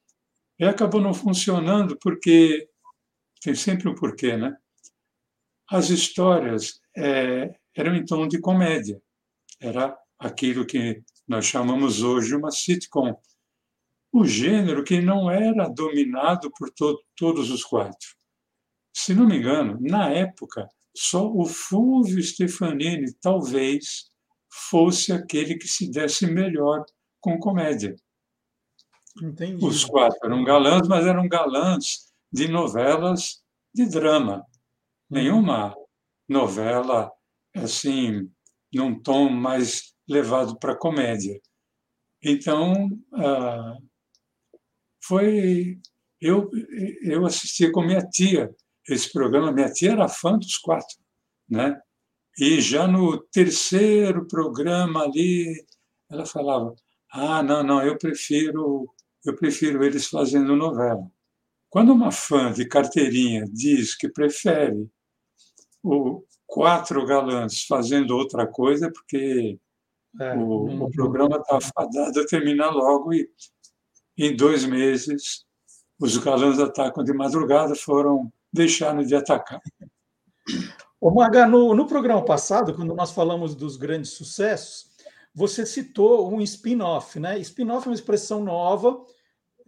E 0.58 0.64
acabou 0.64 1.00
não 1.00 1.14
funcionando 1.14 1.96
porque 2.00 2.68
tem 3.40 3.54
sempre 3.54 3.88
um 3.88 3.94
porquê, 3.94 4.36
né? 4.36 4.56
As 5.70 5.90
histórias 5.90 6.80
é, 6.96 7.54
eram 7.76 7.94
em 7.94 8.04
tom 8.04 8.26
de 8.26 8.40
comédia. 8.40 9.00
Era 9.60 9.96
aquilo 10.18 10.66
que 10.66 11.02
nós 11.26 11.44
chamamos 11.44 12.02
hoje 12.02 12.34
uma 12.34 12.50
sitcom. 12.50 13.14
O 14.10 14.24
gênero 14.24 14.82
que 14.82 15.00
não 15.00 15.30
era 15.30 15.68
dominado 15.68 16.50
por 16.58 16.70
to 16.70 16.98
todos 17.14 17.50
os 17.50 17.62
quatro. 17.62 18.16
Se 18.94 19.14
não 19.14 19.26
me 19.26 19.36
engano, 19.36 19.78
na 19.80 20.08
época, 20.10 20.66
só 20.96 21.30
o 21.30 21.44
Fulvio 21.44 22.22
Stefanini 22.22 23.12
talvez 23.20 24.10
fosse 24.50 25.12
aquele 25.12 25.56
que 25.56 25.68
se 25.68 25.90
desse 25.90 26.26
melhor 26.26 26.84
com 27.20 27.38
comédia. 27.38 27.94
Entendi. 29.22 29.64
Os 29.64 29.84
quatro 29.84 30.18
eram 30.24 30.42
galãs, 30.42 30.88
mas 30.88 31.06
eram 31.06 31.28
galãs 31.28 32.07
de 32.32 32.48
novelas 32.48 33.42
de 33.74 33.86
drama. 33.86 34.44
Nenhuma 35.10 35.74
novela 36.28 37.10
assim 37.54 38.30
num 38.72 39.00
tom 39.00 39.30
mais 39.30 39.94
levado 40.08 40.58
para 40.58 40.76
comédia. 40.76 41.40
Então, 42.22 42.90
ah, 43.14 43.76
foi 45.02 45.78
eu 46.20 46.50
eu 47.02 47.24
assistia 47.26 47.70
com 47.72 47.82
minha 47.82 48.02
tia 48.02 48.54
esse 48.88 49.12
programa. 49.12 49.52
Minha 49.52 49.70
tia 49.72 49.92
era 49.92 50.08
fã 50.08 50.36
dos 50.38 50.56
quatro, 50.58 50.98
né? 51.48 51.80
E 52.38 52.60
já 52.60 52.86
no 52.86 53.18
terceiro 53.32 54.26
programa 54.28 55.04
ali, 55.04 55.64
ela 56.10 56.26
falava: 56.26 56.74
"Ah, 57.12 57.42
não, 57.42 57.62
não, 57.62 57.82
eu 57.82 57.98
prefiro 57.98 58.88
eu 59.24 59.34
prefiro 59.36 59.84
eles 59.84 60.08
fazendo 60.08 60.56
novela". 60.56 61.10
Quando 61.70 61.92
uma 61.92 62.10
fã 62.10 62.52
de 62.52 62.66
carteirinha 62.66 63.44
diz 63.52 63.94
que 63.94 64.08
prefere 64.08 64.88
o 65.82 66.24
quatro 66.46 67.04
galãs 67.04 67.64
fazendo 67.64 68.16
outra 68.16 68.46
coisa, 68.46 68.86
é 68.86 68.90
porque 68.90 69.58
é, 70.20 70.34
o, 70.34 70.84
o, 70.86 70.90
programa 70.90 71.36
está 71.36 71.60
fadado 71.60 72.20
a 72.20 72.26
terminar 72.26 72.70
logo 72.70 73.12
e 73.12 73.28
em 74.16 74.34
dois 74.34 74.64
meses 74.64 75.44
os 76.00 76.16
galãs 76.16 76.58
atacam 76.58 77.04
de 77.04 77.12
madrugada 77.12 77.74
foram 77.74 78.32
deixaram 78.52 79.02
de 79.02 79.14
atacar. 79.14 79.60
Ô 81.00 81.10
Maga, 81.10 81.46
no, 81.46 81.74
no 81.74 81.86
programa 81.86 82.24
passado, 82.24 82.74
quando 82.74 82.94
nós 82.94 83.12
falamos 83.12 83.54
dos 83.54 83.76
grandes 83.76 84.12
sucessos, 84.12 84.88
você 85.34 85.66
citou 85.66 86.32
um 86.32 86.40
spin-off, 86.40 87.20
né? 87.20 87.38
Spin-off 87.38 87.86
é 87.86 87.90
uma 87.90 87.94
expressão 87.94 88.42
nova 88.42 89.04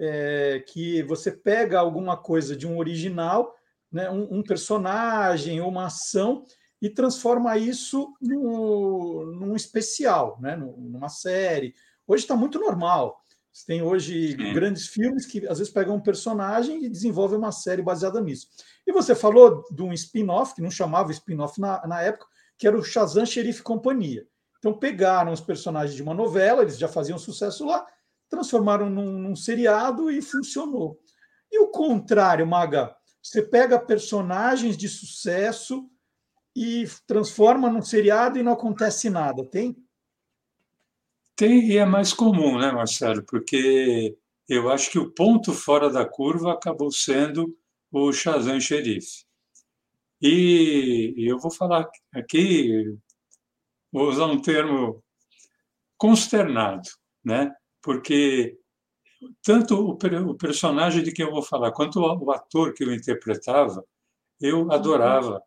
é, 0.01 0.65
que 0.67 1.03
você 1.03 1.31
pega 1.31 1.79
alguma 1.79 2.17
coisa 2.17 2.57
de 2.57 2.67
um 2.67 2.79
original, 2.79 3.55
né, 3.93 4.09
um, 4.11 4.39
um 4.39 4.43
personagem 4.43 5.61
ou 5.61 5.69
uma 5.69 5.87
ação 5.87 6.47
e 6.81 6.89
transforma 6.89 7.59
isso 7.59 8.15
no, 8.19 9.27
num 9.27 9.55
especial, 9.55 10.39
né, 10.41 10.57
numa 10.57 11.11
série. 11.11 11.75
Hoje 12.07 12.25
está 12.25 12.35
muito 12.35 12.59
normal. 12.59 13.23
Você 13.53 13.67
tem 13.67 13.83
hoje 13.83 14.37
Sim. 14.37 14.55
grandes 14.55 14.87
filmes 14.87 15.27
que 15.27 15.47
às 15.47 15.59
vezes 15.59 15.73
pegam 15.73 15.97
um 15.97 16.01
personagem 16.01 16.85
e 16.85 16.89
desenvolvem 16.89 17.37
uma 17.37 17.53
série 17.53 17.83
baseada 17.83 18.21
nisso. 18.21 18.47
E 18.87 18.93
você 18.93 19.15
falou 19.15 19.63
de 19.71 19.83
um 19.83 19.93
spin-off, 19.93 20.55
que 20.55 20.63
não 20.63 20.71
chamava 20.71 21.11
spin-off 21.11 21.61
na, 21.61 21.87
na 21.87 22.01
época, 22.01 22.27
que 22.57 22.67
era 22.67 22.77
o 22.77 22.83
Shazam 22.83 23.27
Xerife 23.27 23.63
Companhia. 23.63 24.27
Então 24.59 24.73
pegaram 24.73 25.33
os 25.33 25.41
personagens 25.41 25.95
de 25.95 26.03
uma 26.03 26.15
novela, 26.15 26.63
eles 26.63 26.79
já 26.79 26.89
faziam 26.89 27.19
sucesso 27.19 27.67
lá, 27.67 27.85
transformaram 28.31 28.89
num, 28.89 29.19
num 29.19 29.37
seriado 29.37 30.11
e 30.11 30.23
funcionou. 30.23 30.99
E 31.51 31.59
o 31.59 31.69
contrário, 31.69 32.47
Maga, 32.47 32.97
você 33.21 33.43
pega 33.43 33.79
personagens 33.79 34.77
de 34.77 34.89
sucesso 34.89 35.91
e 36.57 36.87
transforma 37.07 37.69
num 37.69 37.83
seriado 37.83 38.39
e 38.39 38.43
não 38.43 38.53
acontece 38.53 39.11
nada, 39.11 39.45
tem? 39.45 39.77
Tem 41.37 41.69
e 41.69 41.77
é 41.77 41.85
mais 41.85 42.13
comum, 42.13 42.59
né, 42.59 42.71
Marcelo? 42.71 43.23
Porque 43.25 44.17
eu 44.49 44.71
acho 44.71 44.91
que 44.91 44.99
o 44.99 45.11
ponto 45.11 45.53
fora 45.53 45.91
da 45.91 46.05
curva 46.05 46.53
acabou 46.53 46.91
sendo 46.91 47.57
o 47.91 48.13
Shazam 48.13 48.61
Xerife. 48.61 49.25
E 50.23 51.15
eu 51.19 51.39
vou 51.39 51.51
falar 51.51 51.89
aqui, 52.13 52.95
vou 53.91 54.09
usar 54.09 54.27
um 54.27 54.41
termo 54.41 55.03
consternado, 55.97 56.89
né? 57.25 57.55
Porque 57.83 58.59
tanto 59.43 59.75
o, 59.75 59.99
o, 60.31 60.35
personagem 60.35 61.03
de 61.03 61.13
quem 61.13 61.25
eu 61.25 61.31
vou 61.31 61.43
falar 61.43 61.73
quanto 61.73 62.01
o, 62.01 62.31
ator 62.31 62.73
que 62.73 62.85
eu 62.85 62.93
interpretava, 62.93 63.85
eu 64.41 64.71
adorava. 64.73 65.43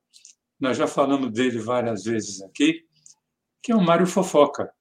Nós 0.60 0.78
já 0.78 0.88
falamos 0.88 1.32
dele 1.32 1.60
várias 1.60 2.04
vezes 2.04 2.42
aqui, 2.44 2.86
que 3.62 3.72
é 3.72 3.76
o 3.76 3.82
Mário 3.82 4.06
Fofoca, 4.06 4.72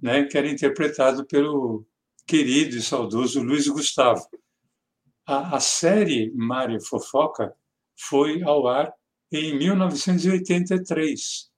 né, 0.00 0.24
que 0.24 0.38
era 0.38 0.48
interpretado 0.48 1.26
pelo 1.26 1.86
querido 2.26 2.76
e 2.76 2.82
saudoso 2.82 3.42
Luiz 3.42 3.68
Gustavo. 3.68 4.26
A, 5.26 5.56
a 5.56 5.60
série 5.60 6.32
Mário 6.34 6.80
Fofoca 6.80 7.54
foi 7.96 8.42
ao 8.42 8.66
ar 8.66 8.92
em 9.30 9.56
1983 9.58 11.50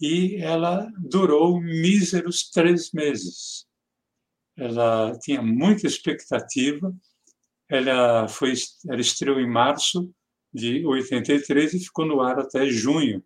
e 0.00 0.36
ela 0.36 0.90
durou 0.98 1.60
míseros 1.60 2.48
três 2.50 2.90
meses 2.92 3.68
ela 4.56 5.18
tinha 5.18 5.42
muita 5.42 5.86
expectativa. 5.86 6.94
Ela 7.68 8.28
foi, 8.28 8.52
ela 8.88 9.00
estreou 9.00 9.40
em 9.40 9.48
março 9.48 10.12
de 10.52 10.84
83 10.84 11.74
e 11.74 11.80
ficou 11.80 12.04
no 12.04 12.20
ar 12.20 12.38
até 12.38 12.66
junho 12.66 13.22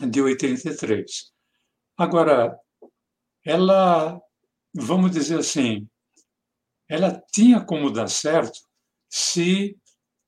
de 0.00 0.20
83. 0.20 1.32
Agora, 1.96 2.58
ela, 3.44 4.20
vamos 4.74 5.10
dizer 5.10 5.38
assim, 5.38 5.88
ela 6.88 7.22
tinha 7.32 7.60
como 7.60 7.90
dar 7.90 8.08
certo 8.08 8.58
se 9.08 9.78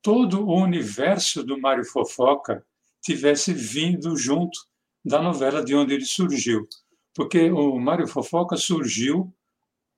todo 0.01 0.47
o 0.47 0.57
universo 0.57 1.45
do 1.45 1.61
Mário 1.61 1.85
Fofoca 1.85 2.65
tivesse 3.03 3.53
vindo 3.53 4.17
junto 4.17 4.59
da 5.05 5.21
novela 5.21 5.63
de 5.63 5.75
onde 5.75 5.95
ele 5.95 6.05
surgiu. 6.05 6.67
Porque 7.15 7.51
o 7.51 7.79
Mário 7.79 8.07
Fofoca 8.07 8.57
surgiu 8.57 9.35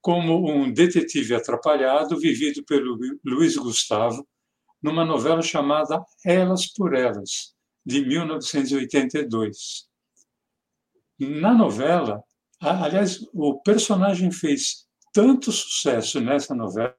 como 0.01 0.51
um 0.51 0.73
detetive 0.73 1.35
atrapalhado 1.35 2.19
vivido 2.19 2.65
pelo 2.65 2.99
Luiz 3.25 3.57
Gustavo 3.57 4.27
numa 4.83 5.05
novela 5.05 5.43
chamada 5.43 6.03
Elas 6.25 6.73
por 6.73 6.95
Elas, 6.95 7.55
de 7.85 8.05
1982. 8.05 9.89
Na 11.19 11.53
novela, 11.53 12.23
aliás, 12.61 13.21
o 13.35 13.61
personagem 13.61 14.31
fez 14.33 14.87
tanto 15.13 15.53
sucesso 15.53 16.21
nessa 16.21 16.55
novela 16.55 16.97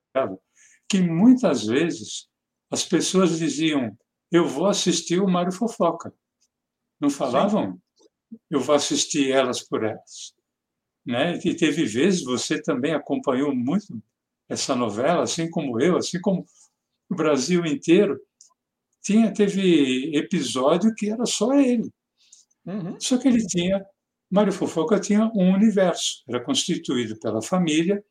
que 0.88 1.02
muitas 1.02 1.66
vezes 1.66 2.28
as 2.70 2.84
pessoas 2.84 3.40
diziam: 3.40 3.98
Eu 4.32 4.48
vou 4.48 4.68
assistir 4.68 5.20
o 5.20 5.28
Mário 5.28 5.52
Fofoca. 5.52 6.14
Não 7.00 7.10
falavam? 7.10 7.82
Eu 8.50 8.60
vou 8.60 8.76
assistir 8.76 9.32
Elas 9.32 9.68
por 9.68 9.84
Elas 9.84 10.36
né? 11.12 11.40
E 11.44 11.56
teve 11.56 11.86
vezes 11.86 12.24
você 12.24 12.62
também 12.62 12.94
acompanhou 12.94 13.54
muito 13.54 14.02
essa 14.50 14.76
novela, 14.76 15.24
assim 15.24 15.50
como 15.50 15.80
eu, 15.80 15.98
assim 15.98 16.20
como 16.20 16.46
o 17.10 17.16
Brasil 17.16 17.66
inteiro. 17.66 18.20
Tinha 19.02 19.34
teve 19.34 20.16
episódio 20.16 20.94
que 20.96 21.10
era 21.10 21.26
só 21.26 21.54
ele. 21.54 21.90
Uhum. 22.66 23.00
Só 23.00 23.18
que 23.18 23.28
ele 23.28 23.46
tinha 23.46 23.84
Mário 24.32 24.54
Fofoca 24.54 24.98
tinha 24.98 25.30
um 25.36 25.54
universo, 25.54 26.24
era 26.26 26.42
constituído 26.42 27.20
pela 27.20 27.42
família, 27.42 28.02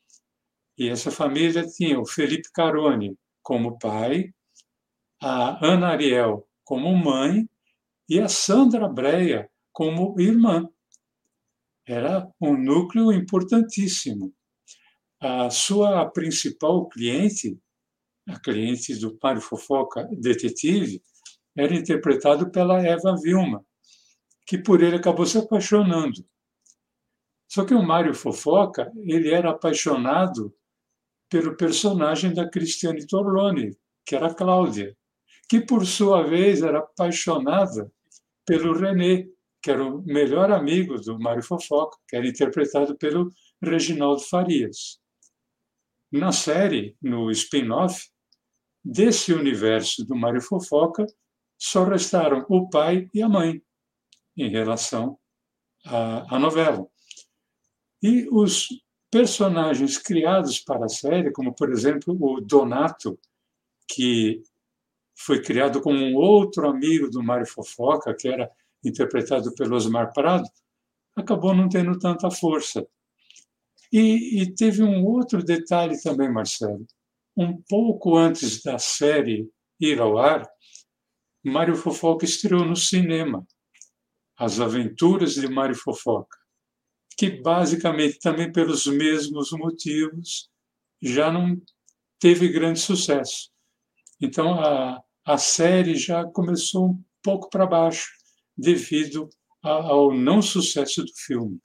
e 0.77 0.87
essa 0.87 1.11
família 1.11 1.67
tinha 1.67 1.99
o 1.99 2.07
Felipe 2.07 2.51
Carone 2.53 3.17
como 3.43 3.79
pai, 3.79 4.31
a 5.23 5.67
Ana 5.67 5.89
Ariel 5.89 6.47
como 6.63 6.95
mãe 6.95 7.49
e 8.07 8.21
a 8.21 8.29
Sandra 8.29 8.87
Breia 8.87 9.51
como 9.73 10.15
irmã 10.21 10.69
era 11.91 12.29
um 12.41 12.57
núcleo 12.57 13.13
importantíssimo. 13.13 14.33
A 15.21 15.51
sua 15.51 16.09
principal 16.09 16.89
cliente, 16.89 17.59
a 18.29 18.39
cliente 18.39 18.95
do 18.95 19.19
Mário 19.21 19.41
Fofoca, 19.41 20.09
detetive, 20.13 21.03
era 21.57 21.75
interpretado 21.75 22.51
pela 22.51 22.81
Eva 22.81 23.17
Vilma, 23.21 23.65
que 24.47 24.57
por 24.57 24.83
ele 24.83 24.97
acabou 24.97 25.27
se 25.27 25.39
apaixonando. 25.39 26.25
Só 27.49 27.65
que 27.65 27.75
o 27.75 27.83
Mário 27.83 28.15
Fofoca, 28.15 28.93
ele 29.05 29.31
era 29.31 29.51
apaixonado 29.51 30.55
pelo 31.29 31.57
personagem 31.57 32.33
da 32.33 32.49
Cristiane 32.49 33.05
Torlone, 33.05 33.77
que 34.07 34.15
era 34.15 34.33
Cláudia, 34.33 34.97
que 35.49 35.61
por 35.61 35.85
sua 35.85 36.23
vez 36.23 36.63
era 36.63 36.79
apaixonada 36.79 37.93
pelo 38.47 38.73
René, 38.73 39.29
que 39.63 39.71
era 39.71 39.85
o 39.85 40.03
melhor 40.03 40.51
amigo 40.51 41.01
do 41.01 41.19
Mário 41.19 41.43
Fofoca, 41.43 41.99
que 42.09 42.17
era 42.17 42.27
interpretado 42.27 42.97
pelo 42.97 43.31
Reginaldo 43.63 44.23
Farias. 44.23 44.99
na 46.13 46.33
série, 46.33 46.97
no 47.01 47.31
spin-off, 47.31 48.11
desse 48.85 49.33
universo 49.33 50.05
do 50.05 50.17
Mário 50.17 50.41
Fofoca, 50.41 51.07
só 51.57 51.85
restaram 51.85 52.45
o 52.49 52.69
pai 52.69 53.09
e 53.15 53.23
a 53.23 53.29
mãe 53.29 53.63
em 54.37 54.49
relação 54.49 55.19
à, 55.85 56.37
à 56.37 56.39
novela. 56.39 56.87
E 58.03 58.27
os 58.33 58.69
personagens 59.11 59.99
criados 59.99 60.59
para 60.59 60.87
a 60.87 60.89
série, 60.89 61.33
como 61.33 61.55
por 61.55 61.71
exemplo 61.71 62.17
o 62.19 62.41
Donato, 62.41 63.19
que 63.87 64.43
foi 65.17 65.43
criado 65.43 65.83
como 65.83 65.99
um 65.99 66.15
outro 66.15 66.69
amigo 66.69 67.11
do 67.11 67.23
Mário 67.23 67.47
Fofoca, 67.47 68.15
que 68.15 68.29
era 68.29 68.51
interpretado 68.85 69.55
pelo 69.55 69.77
Osmar 69.77 70.13
Prado, 70.13 70.49
acabou 71.17 71.55
não 71.55 71.69
tendo 71.69 71.99
tanta 71.99 72.31
força. 72.31 72.87
E, 73.93 74.43
e 74.43 74.55
teve 74.55 74.83
um 74.83 75.05
outro 75.05 75.43
detalhe 75.43 76.01
também, 76.01 76.33
Marcelo. 76.33 76.87
Um 77.37 77.61
pouco 77.69 78.17
antes 78.17 78.63
da 78.63 78.79
série 78.79 79.49
ir 79.81 80.01
ao 80.01 80.19
ar, 80.19 80.49
Mário 81.45 81.75
Fofoca 81.75 82.25
estreou 82.25 82.65
no 82.65 82.77
cinema 82.77 83.47
As 84.37 84.61
Aventuras 84.61 85.35
de 85.35 85.49
Mário 85.49 85.75
Fofoca, 85.75 86.37
que 87.17 87.31
basicamente 87.31 88.19
também 88.19 88.53
pelos 88.53 88.87
mesmos 88.87 89.51
motivos 89.53 90.51
já 91.03 91.33
não 91.33 91.61
teve 92.19 92.49
grande 92.49 92.79
sucesso. 92.79 93.51
Então 94.21 94.61
a, 94.61 95.03
a 95.25 95.39
série 95.39 95.97
já 95.97 96.25
começou 96.25 96.91
um 96.91 97.05
pouco 97.23 97.49
para 97.49 97.67
baixo 97.67 98.20
devido 98.61 99.29
ao 99.63 100.13
não 100.13 100.43
sucesso 100.43 101.03
do 101.03 101.13
filme. 101.15 101.59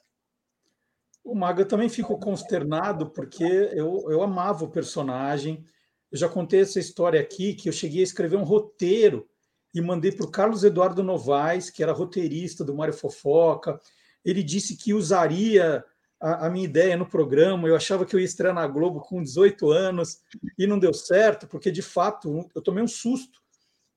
O 1.23 1.36
Maga 1.36 1.65
também 1.65 1.89
ficou 1.89 2.19
consternado 2.19 3.10
porque 3.10 3.43
eu, 3.43 4.05
eu 4.10 4.21
amava 4.21 4.63
o 4.63 4.71
personagem. 4.71 5.63
Eu 6.12 6.17
já 6.17 6.29
contei 6.29 6.62
essa 6.62 6.79
história 6.79 7.19
aqui 7.19 7.53
que 7.53 7.67
eu 7.67 7.73
cheguei 7.73 8.01
a 8.01 8.03
escrever 8.03 8.38
um 8.38 8.43
roteiro 8.43 9.27
e 9.73 9.81
mandei 9.81 10.12
para 10.12 10.25
o 10.25 10.31
Carlos 10.31 10.63
Eduardo 10.63 11.03
Novaes, 11.03 11.69
que 11.69 11.84
era 11.84 11.91
roteirista 11.91 12.63
do 12.63 12.75
Mário 12.75 12.93
Fofoca. 12.93 13.79
Ele 14.23 14.43
disse 14.43 14.77
que 14.77 14.93
usaria 14.93 15.84
a, 16.21 16.45
a, 16.45 16.49
minha 16.49 16.65
ideia 16.65 16.95
no 16.95 17.10
programa. 17.10 17.67
Eu 17.67 17.75
achava 17.75 18.05
que 18.05 18.15
eu 18.15 18.19
ia 18.19 18.25
estrear 18.25 18.53
na 18.53 18.67
Globo 18.67 19.01
com 19.01 19.21
18 19.21 19.69
anos 19.71 20.19
e 20.58 20.65
não 20.67 20.79
deu 20.79 20.93
certo, 20.93 21.47
porque 21.47 21.71
de 21.71 21.81
fato 21.81 22.47
eu 22.55 22.62
tomei 22.62 22.84
um 22.84 22.88
susto. 22.88 23.44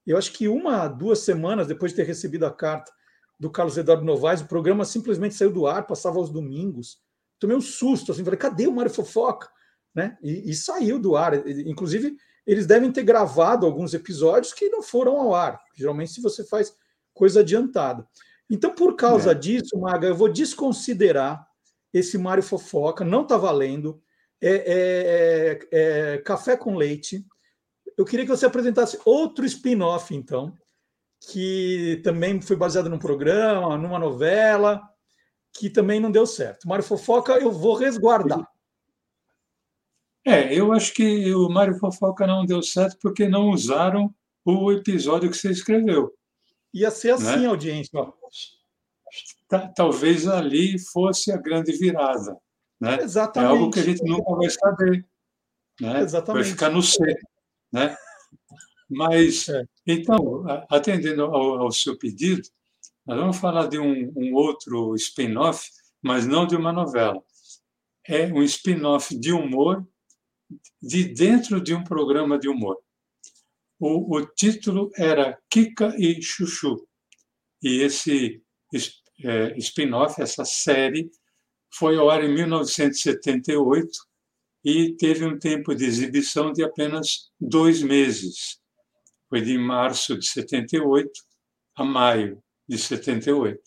Eu 0.09 0.19
acho 0.19 0.33
que 0.33 0.49
uma, 0.49 0.89
duas 0.89 1.21
semanas 1.21 1.67
depois 1.67 1.93
de 1.93 1.97
ter 1.97 2.05
recebido 2.05 2.47
a 2.47 2.51
carta 2.51 2.91
do 3.39 3.51
Carlos 3.51 3.77
Eduardo 3.77 4.05
Novaes, 4.05 4.41
o 4.41 4.49
programa 4.49 4.85
simplesmente 4.85 5.35
saiu 5.35 5.53
do 5.53 5.67
ar, 5.67 5.87
passava 5.87 6.19
aos 6.19 6.31
domingos 6.31 6.99
tomei 7.39 7.57
um 7.57 7.61
susto, 7.61 8.13
assim, 8.13 8.25
falei, 8.25 8.39
cadê 8.39 8.67
o 8.67 8.73
Mário 8.73 8.91
Fofoca? 8.91 9.49
Né? 9.95 10.17
E, 10.23 10.51
e, 10.51 10.55
saiu 10.55 10.99
do 10.99 11.17
ar. 11.17 11.49
Inclusive, 11.49 12.17
eles 12.47 12.67
devem 12.67 12.93
ter 12.93 13.03
gravado 13.03 13.67
alguns 13.67 13.95
episódios 13.95 14.53
que 14.53 14.69
não 14.69 14.83
foram 14.83 15.21
ao 15.21 15.35
ar. 15.35 15.61
Geralmente, 15.75 16.13
se 16.13 16.21
você 16.21 16.45
faz 16.45 16.75
coisa 17.15 17.41
adiantada. 17.41 18.07
Então, 18.51 18.75
por 18.75 18.97
causa 18.97 19.33
é. 19.33 19.35
disso, 19.35 19.79
Maga, 19.79 20.09
eu 20.09 20.15
vou 20.15 20.29
desconsiderar 20.29 21.47
esse 21.93 22.17
Mário 22.17 22.43
Fofoca, 22.43 23.05
não 23.05 23.23
está 23.23 23.37
valendo. 23.37 24.01
É, 24.41 24.51
é, 24.51 25.59
é, 25.73 26.15
é, 26.15 26.19
café 26.19 26.57
com 26.57 26.77
leite. 26.77 27.25
Eu 27.99 28.05
queria 28.05 28.25
que 28.25 28.31
você 28.31 28.47
apresentasse 28.47 28.97
outro 29.05 29.45
spin-off, 29.45 30.15
então, 30.15 30.57
que 31.21 32.01
também 32.05 32.41
foi 32.41 32.55
baseado 32.55 32.89
num 32.89 32.99
programa, 32.99 33.77
numa 33.77 33.99
novela, 33.99 34.81
que 35.53 35.69
também 35.69 35.99
não 35.99 36.13
deu 36.13 36.25
certo. 36.25 36.69
Mário 36.69 36.85
Fofoca 36.85 37.33
eu 37.33 37.51
vou 37.51 37.75
resguardar. 37.75 38.49
É, 40.25 40.55
eu 40.55 40.73
acho 40.73 40.95
que 40.95 41.35
o 41.35 41.49
Mário 41.49 41.75
Fofoca 41.75 42.25
não 42.25 42.47
deu 42.47 42.63
certo 42.63 42.97
porque 43.03 43.29
não 43.29 43.51
usaram 43.51 44.15
o 44.45 44.71
episódio 44.71 45.29
que 45.29 45.37
você 45.37 45.51
escreveu. 45.51 46.15
Ia 46.73 46.93
ser 46.93 47.11
assim 47.11 47.41
né? 47.41 47.47
a 47.47 47.51
audiência. 47.51 47.91
Talvez 49.75 50.29
ali 50.29 50.79
fosse 50.79 51.33
a 51.33 51.37
grande 51.37 51.73
virada. 51.73 52.37
Né? 52.81 53.03
Exatamente. 53.03 53.51
É 53.51 53.59
algo 53.59 53.73
que 53.73 53.81
a 53.81 53.83
gente 53.83 54.05
nunca 54.05 54.37
vai 54.37 54.51
saber. 54.51 55.05
Né? 55.81 56.01
Exatamente. 56.01 56.45
Vai 56.45 56.53
ficar 56.53 56.71
no 56.71 56.83
C. 56.83 56.97
Né? 57.73 57.97
Mas, 58.89 59.49
é. 59.49 59.65
então, 59.87 60.45
atendendo 60.71 61.23
ao, 61.25 61.63
ao 61.63 61.73
seu 61.73 61.97
pedido, 61.99 62.43
nós 63.07 63.19
vamos 63.19 63.37
falar 63.39 63.69
de 63.69 63.79
um, 63.79 64.13
um 64.17 64.35
outro 64.35 64.95
spin-off, 64.95 65.69
mas 66.03 66.27
não 66.27 66.47
de 66.47 66.57
uma 66.57 66.73
novela. 66.73 67.23
É 68.07 68.27
um 68.27 68.43
spin-off 68.43 69.19
de 69.19 69.33
humor 69.33 69.87
de 70.81 71.05
dentro 71.05 71.61
de 71.61 71.75
um 71.75 71.85
programa 71.85 72.39
de 72.39 72.49
humor. 72.49 72.79
O, 73.79 74.17
o 74.17 74.27
título 74.27 74.91
era 74.97 75.39
Kika 75.51 75.95
e 75.99 76.21
Chuchu. 76.23 76.87
E 77.63 77.83
esse 77.83 78.43
é, 79.23 79.57
spin-off, 79.59 80.21
essa 80.21 80.45
série, 80.45 81.11
foi 81.71 81.97
ao 81.97 82.09
ar 82.11 82.25
em 82.25 82.33
1978 82.33 84.08
e 84.65 84.95
teve 84.97 85.25
um 85.25 85.39
tempo 85.39 85.75
de 85.75 85.85
exibição 85.85 86.53
de 86.53 86.65
apenas 86.65 87.31
dois 87.41 87.83
meses. 87.83 88.59
Foi 89.29 89.41
de 89.41 89.57
março 89.59 90.19
de 90.19 90.27
78 90.27 91.11
a 91.77 91.85
maio 91.85 92.43
de 92.69 92.77
78. 92.79 93.61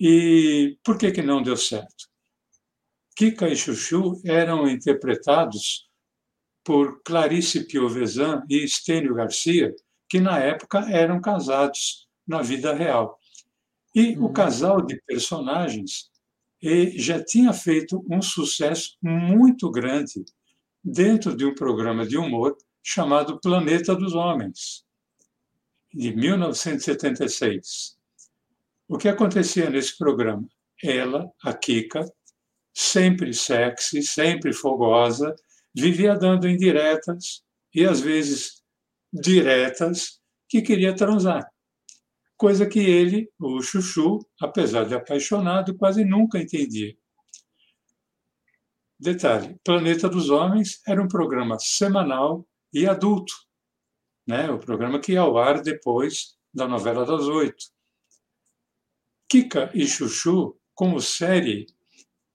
E 0.00 0.76
por 0.84 0.98
que, 0.98 1.12
que 1.12 1.22
não 1.22 1.42
deu 1.42 1.56
certo? 1.56 2.08
Kika 3.16 3.48
e 3.48 3.56
Chuchu 3.56 4.20
eram 4.24 4.68
interpretados 4.68 5.88
por 6.64 7.00
Clarice 7.02 7.64
Piovesan 7.64 8.42
e 8.50 8.64
Estênio 8.64 9.14
Garcia, 9.14 9.74
que 10.08 10.18
na 10.18 10.38
época 10.38 10.80
eram 10.90 11.20
casados 11.20 12.08
na 12.26 12.42
vida 12.42 12.74
real. 12.74 13.18
E 13.94 14.16
uhum. 14.16 14.24
o 14.24 14.32
casal 14.32 14.82
de 14.82 15.00
personagens 15.06 16.10
já 16.96 17.22
tinha 17.22 17.52
feito 17.52 18.04
um 18.10 18.22
sucesso 18.22 18.96
muito 19.02 19.70
grande 19.70 20.24
dentro 20.82 21.36
de 21.36 21.44
um 21.44 21.54
programa 21.54 22.06
de 22.06 22.16
humor 22.16 22.56
chamado 22.82 23.38
Planeta 23.40 23.94
dos 23.94 24.14
Homens 24.14 24.84
de 25.92 26.14
1976. 26.14 27.96
O 28.88 28.98
que 28.98 29.08
acontecia 29.08 29.70
nesse 29.70 29.96
programa? 29.96 30.46
Ela, 30.82 31.30
a 31.42 31.52
Kika, 31.52 32.04
sempre 32.72 33.32
sexy, 33.32 34.02
sempre 34.02 34.52
fogosa, 34.52 35.34
vivia 35.74 36.14
dando 36.14 36.48
indiretas 36.48 37.42
e 37.74 37.84
às 37.84 38.00
vezes 38.00 38.62
diretas 39.12 40.20
que 40.48 40.62
queria 40.62 40.94
transar. 40.94 41.46
Coisa 42.36 42.66
que 42.66 42.80
ele, 42.80 43.30
o 43.38 43.62
Chuchu, 43.62 44.18
apesar 44.40 44.84
de 44.84 44.94
apaixonado, 44.94 45.76
quase 45.76 46.04
nunca 46.04 46.38
entendia. 46.38 46.96
Detalhe: 48.98 49.58
Planeta 49.64 50.08
dos 50.08 50.30
Homens 50.30 50.80
era 50.86 51.02
um 51.02 51.08
programa 51.08 51.58
semanal 51.58 52.46
e 52.72 52.86
adulto, 52.86 53.34
né? 54.26 54.50
o 54.50 54.58
programa 54.58 54.98
que 54.98 55.12
ia 55.12 55.20
ao 55.20 55.38
ar 55.38 55.62
depois 55.62 56.36
da 56.52 56.66
novela 56.66 57.04
das 57.04 57.26
oito. 57.26 57.66
Kika 59.28 59.70
e 59.74 59.86
Chuchu, 59.86 60.56
como 60.74 61.00
série, 61.00 61.66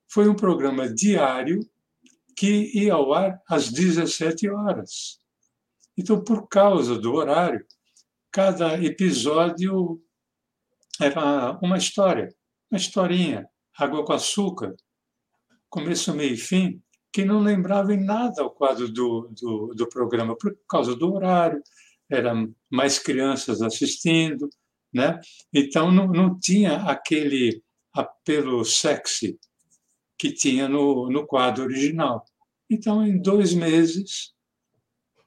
foi 0.07 0.27
um 0.27 0.35
programa 0.35 0.87
diário 0.87 1.59
que 2.35 2.71
ia 2.73 2.93
ao 2.93 3.13
ar 3.13 3.41
às 3.49 3.71
17 3.71 4.49
horas. 4.49 5.19
Então, 5.97 6.23
por 6.23 6.47
causa 6.47 6.97
do 6.97 7.13
horário, 7.13 7.65
cada 8.31 8.81
episódio 8.83 10.01
era 11.01 11.57
uma 11.61 11.77
história, 11.77 12.33
uma 12.69 12.77
historinha, 12.77 13.47
água 13.77 14.03
com 14.05 14.13
açúcar, 14.13 14.75
começo, 15.69 16.13
meio 16.13 16.33
e 16.33 16.37
fim, 16.37 16.81
que 17.11 17.25
não 17.25 17.39
lembrava 17.39 17.93
em 17.93 18.03
nada 18.03 18.43
o 18.43 18.51
quadro 18.51 18.87
do, 18.89 19.31
do, 19.39 19.73
do 19.75 19.89
programa, 19.89 20.35
por 20.37 20.55
causa 20.67 20.95
do 20.95 21.13
horário, 21.13 21.61
eram 22.09 22.53
mais 22.69 22.99
crianças 22.99 23.61
assistindo, 23.61 24.49
né? 24.93 25.19
Então 25.53 25.91
não, 25.91 26.07
não 26.07 26.39
tinha 26.39 26.77
aquele 26.83 27.63
apelo 27.93 28.63
sexy 28.63 29.39
que 30.17 30.31
tinha 30.31 30.67
no, 30.67 31.09
no 31.09 31.25
quadro 31.25 31.63
original. 31.63 32.25
Então, 32.69 33.05
em 33.05 33.19
dois 33.19 33.53
meses, 33.53 34.33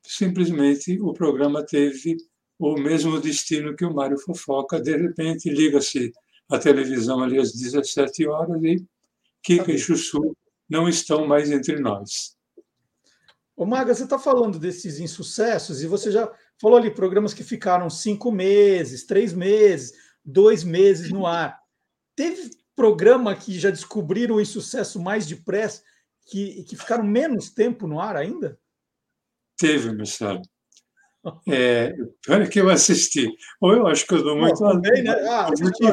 simplesmente 0.02 1.00
o 1.00 1.12
programa 1.12 1.64
teve 1.64 2.16
o 2.62 2.78
mesmo 2.78 3.20
destino 3.20 3.74
que 3.74 3.84
o 3.84 3.92
Mário 3.92 4.16
Fofoca. 4.16 4.80
De 4.80 4.96
repente, 4.96 5.50
liga-se 5.50 6.12
a 6.48 6.58
televisão 6.58 7.20
ali 7.20 7.38
às 7.38 7.52
17 7.52 8.28
horas 8.28 8.62
e 8.62 8.86
Kika 9.42 9.72
e 9.72 9.78
Chuchu 9.78 10.36
não 10.68 10.88
estão 10.88 11.26
mais 11.26 11.50
entre 11.50 11.80
nós. 11.80 12.36
Ô 13.56 13.66
Maga, 13.66 13.92
você 13.92 14.04
está 14.04 14.16
falando 14.16 14.60
desses 14.60 15.00
insucessos 15.00 15.82
e 15.82 15.88
você 15.88 16.12
já 16.12 16.32
falou 16.60 16.78
ali 16.78 16.90
programas 16.90 17.34
que 17.34 17.42
ficaram 17.42 17.90
cinco 17.90 18.30
meses, 18.30 19.04
três 19.04 19.32
meses, 19.32 19.92
dois 20.24 20.62
meses 20.62 21.10
no 21.10 21.26
ar. 21.26 21.60
Teve 22.14 22.50
programa 22.76 23.34
que 23.34 23.58
já 23.58 23.70
descobriram 23.70 24.36
o 24.36 24.40
insucesso 24.40 25.00
mais 25.00 25.26
depressa 25.26 25.82
que, 26.26 26.62
que 26.62 26.76
ficaram 26.76 27.04
menos 27.04 27.50
tempo 27.50 27.88
no 27.88 28.00
ar 28.00 28.16
ainda? 28.16 28.56
Teve, 29.58 29.92
Marcelo. 29.92 30.42
É, 31.48 31.94
olha 32.28 32.48
que 32.48 32.60
eu 32.60 32.68
assisti. 32.68 33.28
Ou 33.60 33.72
eu 33.72 33.86
acho 33.86 34.06
que 34.06 34.14
eu 34.14 34.22
dou 34.22 34.36
muito. 34.36 34.58
Também, 34.58 35.02
né? 35.02 35.12
Ah, 35.28 35.46
assisti, 35.46 35.84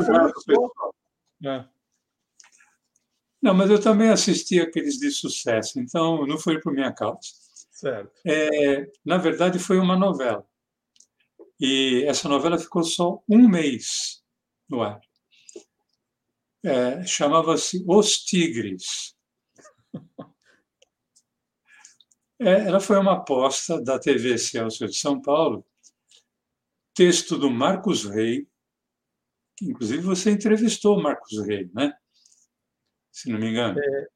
é. 1.45 1.65
Não, 3.41 3.53
mas 3.53 3.69
eu 3.69 3.79
também 3.81 4.09
assisti 4.09 4.59
aqueles 4.59 4.97
de 4.97 5.09
sucesso, 5.11 5.79
então 5.79 6.25
não 6.27 6.37
foi 6.37 6.59
por 6.59 6.73
minha 6.73 6.91
causa. 6.91 7.19
Certo. 7.71 8.11
É, 8.25 8.87
na 9.05 9.17
verdade, 9.17 9.57
foi 9.59 9.77
uma 9.79 9.95
novela. 9.95 10.45
E 11.59 12.03
essa 12.07 12.27
novela 12.27 12.57
ficou 12.57 12.83
só 12.83 13.21
um 13.29 13.47
mês 13.47 14.21
no 14.67 14.81
ar. 14.81 14.99
É, 16.63 17.05
Chamava-se 17.05 17.83
Os 17.87 18.17
Tigres. 18.17 19.15
É, 22.39 22.67
ela 22.67 22.79
foi 22.79 22.97
uma 22.97 23.17
aposta 23.17 23.81
da 23.81 23.99
TV 23.99 24.37
Celso 24.37 24.87
de 24.87 24.95
São 24.95 25.21
Paulo, 25.21 25.65
texto 26.93 27.37
do 27.37 27.49
Marcos 27.49 28.05
Rey, 28.05 28.47
que 29.57 29.65
inclusive 29.65 30.01
você 30.01 30.31
entrevistou 30.31 30.97
o 30.97 31.03
Marcos 31.03 31.37
Rey, 31.45 31.69
né? 31.73 31.93
Se 33.11 33.29
não 33.29 33.37
me 33.37 33.49
engano. 33.49 33.77
É, 33.77 34.07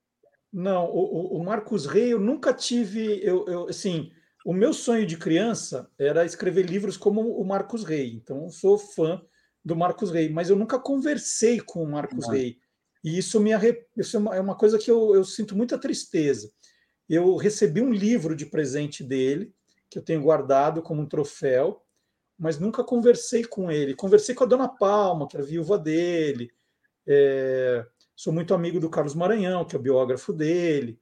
não, 0.54 0.86
o, 0.86 1.38
o, 1.38 1.44
Marcos 1.44 1.86
Rey 1.86 2.14
eu 2.14 2.20
nunca 2.20 2.54
tive, 2.54 3.20
eu, 3.22 3.46
eu, 3.46 3.68
assim, 3.68 4.10
o 4.46 4.54
meu 4.54 4.72
sonho 4.72 5.06
de 5.06 5.18
criança 5.18 5.92
era 6.00 6.24
escrever 6.24 6.66
livros 6.66 6.96
como 6.96 7.38
o 7.38 7.46
Marcos 7.46 7.84
Rey, 7.84 8.14
então 8.14 8.44
eu 8.44 8.50
sou 8.50 8.78
fã 8.78 9.22
do 9.66 9.76
Marcos 9.76 10.12
Rey, 10.12 10.30
mas 10.30 10.50
eu 10.50 10.56
nunca 10.56 10.80
conversei 10.80 11.60
com 11.60 11.84
o 11.84 11.92
Marcos 11.92 12.26
não. 12.26 12.34
Rey. 12.34 12.58
E 13.04 13.18
isso, 13.18 13.38
me 13.42 13.52
isso 13.98 14.16
é, 14.16 14.20
uma, 14.20 14.36
é 14.38 14.40
uma 14.40 14.56
coisa 14.56 14.80
que 14.80 14.90
eu, 14.90 15.14
eu 15.14 15.26
sinto 15.26 15.58
muita 15.58 15.78
tristeza 15.78 16.50
eu 17.10 17.36
recebi 17.36 17.82
um 17.82 17.92
livro 17.92 18.36
de 18.36 18.46
presente 18.46 19.04
dele, 19.04 19.54
que 19.90 19.98
eu 20.00 20.04
tenho 20.04 20.22
guardado 20.22 20.82
como 20.82 21.02
um 21.02 21.06
troféu, 21.08 21.84
mas 22.38 22.60
nunca 22.60 22.84
conversei 22.84 23.44
com 23.44 23.72
ele. 23.72 23.96
Conversei 23.96 24.34
com 24.34 24.44
a 24.44 24.48
Dona 24.48 24.68
Palma, 24.68 25.28
que 25.28 25.38
é 25.38 25.40
a 25.40 25.44
viúva 25.44 25.78
dele. 25.78 26.52
É, 27.06 27.86
sou 28.16 28.34
muito 28.34 28.54
amigo 28.54 28.80
do 28.80 28.90
Carlos 28.90 29.14
Maranhão, 29.14 29.66
que 29.66 29.76
é 29.76 29.80
o 29.80 29.82
biógrafo 29.82 30.34
dele. 30.34 31.00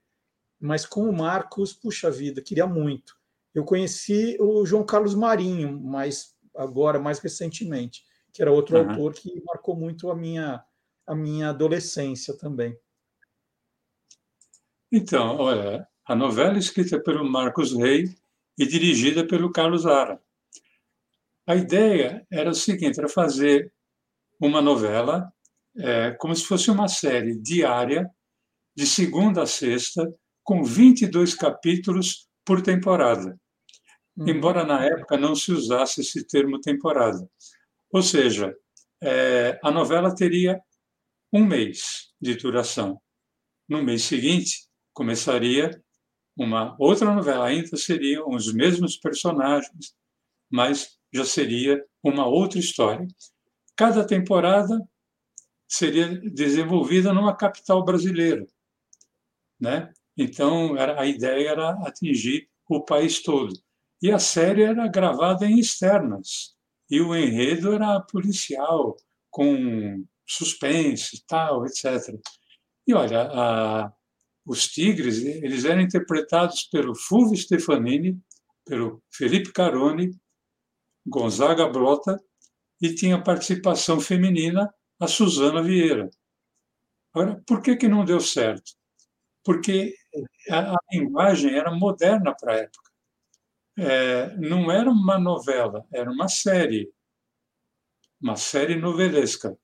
Mas 0.60 0.86
com 0.86 1.10
o 1.10 1.14
Marcos, 1.14 1.74
puxa 1.74 2.12
vida, 2.12 2.42
queria 2.42 2.68
muito. 2.68 3.16
Eu 3.54 3.64
conheci 3.64 4.38
o 4.40 4.66
João 4.66 4.86
Carlos 4.86 5.16
Marinho, 5.16 5.80
mas 5.82 6.36
agora, 6.56 7.00
mais 7.00 7.20
recentemente, 7.20 8.04
que 8.34 8.42
era 8.42 8.52
outro 8.52 8.78
uhum. 8.78 8.90
autor 8.90 9.14
que 9.14 9.42
marcou 9.46 9.76
muito 9.76 10.10
a 10.10 10.16
minha, 10.16 10.64
a 11.08 11.16
minha 11.16 11.50
adolescência 11.50 12.38
também. 12.38 12.78
Então, 14.92 15.38
olha, 15.38 15.88
a 16.12 16.16
novela 16.16 16.56
é 16.56 16.60
escrita 16.60 17.02
pelo 17.02 17.24
Marcos 17.24 17.72
Rey 17.72 18.14
e 18.58 18.66
dirigida 18.66 19.26
pelo 19.26 19.50
Carlos 19.50 19.86
Ara. 19.86 20.22
A 21.48 21.56
ideia 21.56 22.28
era 22.30 22.50
o 22.50 22.54
seguinte: 22.54 23.00
era 23.00 23.08
fazer 23.08 23.74
uma 24.38 24.62
novela 24.62 25.32
é, 25.78 26.12
como 26.20 26.36
se 26.36 26.44
fosse 26.44 26.70
uma 26.70 26.90
série 26.90 27.40
diária, 27.40 28.12
de 28.76 28.86
segunda 28.86 29.44
a 29.44 29.46
sexta, 29.46 30.06
com 30.44 30.66
22 30.66 31.34
capítulos 31.34 32.28
por 32.44 32.62
temporada. 32.62 33.40
Hum. 34.18 34.28
Embora 34.28 34.66
na 34.66 34.84
época 34.84 35.16
não 35.16 35.34
se 35.34 35.54
usasse 35.54 36.02
esse 36.02 36.28
termo 36.28 36.60
temporada. 36.60 37.26
Ou 37.90 38.02
seja, 38.02 38.54
é, 39.02 39.58
a 39.64 39.72
novela 39.72 40.14
teria 40.14 40.60
um 41.32 41.46
mês 41.46 42.12
de 42.20 42.36
duração. 42.36 43.02
No 43.66 43.82
mês 43.82 44.04
seguinte, 44.04 44.68
começaria 44.94 45.82
uma 46.38 46.76
outra 46.80 47.14
novela, 47.14 47.48
ainda 47.48 47.76
seriam 47.78 48.30
os 48.30 48.54
mesmos 48.54 48.98
personagens, 48.98 49.96
mas 50.50 50.98
já 51.14 51.26
seria 51.26 51.84
uma 52.04 52.26
outra 52.26 52.60
história. 52.60 53.08
Cada 53.76 54.06
temporada 54.06 54.80
seria 55.68 56.08
desenvolvida 56.08 57.14
numa 57.14 57.36
capital 57.36 57.84
brasileira, 57.84 58.46
né? 59.60 59.94
Então 60.18 60.78
era, 60.78 61.00
a 61.00 61.06
ideia 61.06 61.50
era 61.50 61.72
atingir 61.88 62.50
o 62.70 62.84
país 62.84 63.22
todo. 63.22 63.54
E 64.02 64.12
a 64.12 64.20
série 64.20 64.64
era 64.64 64.88
gravada 64.88 65.46
em 65.46 65.60
externas 65.60 66.56
e 66.90 67.00
o 67.00 67.16
enredo 67.16 67.74
era 67.74 68.02
policial 68.02 68.98
com 69.30 70.06
suspense, 70.28 71.24
tal, 71.28 71.66
etc. 71.66 72.20
E 72.88 72.94
olha, 72.94 73.30
a, 73.32 73.94
os 74.46 74.68
Tigres, 74.68 75.24
eles 75.24 75.66
eram 75.66 75.82
interpretados 75.82 76.64
pelo 76.64 76.96
Fulvio 76.96 77.38
Stefanini, 77.38 78.20
pelo 78.66 79.02
Felipe 79.12 79.52
Caroni, 79.52 80.12
Gonzaga 81.06 81.68
Blota 81.68 82.20
e 82.82 82.94
tinha 82.94 83.22
participação 83.22 84.00
feminina 84.00 84.74
a 85.00 85.08
Suzana 85.08 85.62
Vieira. 85.62 86.10
Agora, 87.14 87.42
por 87.46 87.62
que, 87.62 87.76
que 87.76 87.88
não 87.88 88.06
deu 88.06 88.20
certo? 88.20 88.72
Porque 89.44 89.96
a, 90.50 90.74
a 90.74 90.78
linguagem 90.92 91.54
era 91.54 91.72
moderna 91.72 92.36
para 92.40 92.54
a 92.54 92.58
época. 92.58 92.92
É, 93.78 94.36
não 94.38 94.72
era 94.72 94.90
uma 94.90 95.20
novela, 95.20 95.86
era 95.94 96.12
uma 96.12 96.28
série, 96.28 96.92
uma 98.22 98.36
série 98.36 98.76
novelesca. 98.76 99.58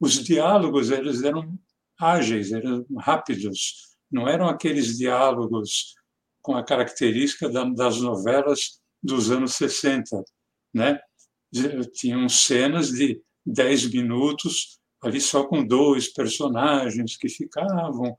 Os 0.00 0.22
diálogos 0.22 0.90
eles 0.90 1.22
eram 1.22 1.58
ágeis, 1.98 2.52
eram 2.52 2.86
rápidos, 2.98 3.97
não 4.10 4.28
eram 4.28 4.48
aqueles 4.48 4.96
diálogos 4.96 5.94
com 6.42 6.54
a 6.54 6.64
característica 6.64 7.48
das 7.48 8.00
novelas 8.00 8.80
dos 9.02 9.30
anos 9.30 9.54
60, 9.54 10.22
né? 10.72 10.98
Tinham 11.94 12.28
cenas 12.28 12.90
de 12.90 13.20
10 13.44 13.92
minutos 13.92 14.78
ali 15.02 15.20
só 15.20 15.46
com 15.46 15.64
dois 15.64 16.12
personagens 16.12 17.16
que 17.16 17.28
ficavam 17.28 18.16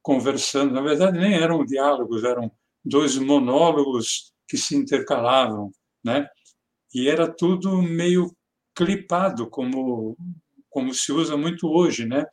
conversando. 0.00 0.72
Na 0.72 0.80
verdade, 0.80 1.18
nem 1.18 1.34
eram 1.34 1.64
diálogos, 1.64 2.24
eram 2.24 2.50
dois 2.84 3.16
monólogos 3.16 4.32
que 4.48 4.56
se 4.56 4.76
intercalavam, 4.76 5.70
né? 6.04 6.26
E 6.94 7.08
era 7.08 7.32
tudo 7.32 7.82
meio 7.82 8.30
clipado, 8.74 9.48
como 9.48 10.16
como 10.72 10.94
se 10.94 11.12
usa 11.12 11.36
muito 11.36 11.68
hoje, 11.68 12.06
né? 12.06 12.24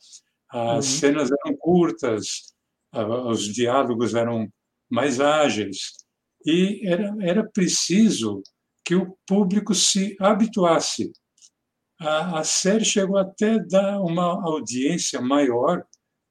As 0.50 0.86
uhum. 0.86 1.00
cenas 1.00 1.30
eram 1.30 1.58
curtas, 1.58 2.56
os 2.92 3.54
diálogos 3.54 4.16
eram 4.16 4.52
mais 4.90 5.20
ágeis 5.20 5.94
e 6.46 6.82
era, 6.88 7.16
era 7.22 7.50
preciso 7.50 8.42
que 8.84 8.96
o 8.96 9.16
público 9.28 9.76
se 9.76 10.16
habituasse. 10.20 11.12
A, 12.00 12.40
a 12.40 12.44
série 12.44 12.86
chegou 12.86 13.18
até 13.18 13.56
a 13.56 13.58
dar 13.60 14.02
uma 14.02 14.42
audiência 14.44 15.22
maior 15.22 15.84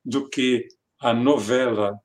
do 0.04 0.28
que 0.28 0.66
a 1.00 1.12
novela 1.12 1.96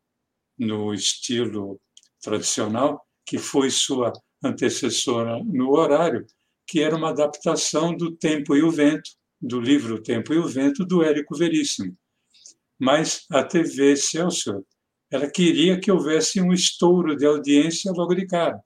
no 0.58 0.94
estilo 0.94 1.80
tradicional, 2.22 3.04
que 3.26 3.38
foi 3.38 3.72
sua 3.72 4.14
antecessora 4.44 5.42
no 5.44 5.72
horário, 5.72 6.26
que 6.68 6.82
era 6.82 6.96
uma 6.96 7.10
adaptação 7.10 7.96
do 7.96 8.16
Tempo 8.16 8.56
e 8.56 8.62
o 8.62 8.70
Vento, 8.70 9.10
do 9.42 9.60
livro 9.60 10.02
Tempo 10.02 10.34
e 10.34 10.38
o 10.38 10.48
Vento, 10.48 10.86
do 10.86 11.02
Érico 11.02 11.36
Veríssimo 11.36 11.98
mas 12.84 13.26
a 13.32 13.42
TV 13.42 13.94
Excelsior 13.94 14.62
ela 15.10 15.30
queria 15.30 15.80
que 15.80 15.90
houvesse 15.90 16.42
um 16.42 16.52
estouro 16.52 17.16
de 17.16 17.26
audiência 17.26 17.92
logo 17.94 18.14
de 18.14 18.26
cara. 18.26 18.60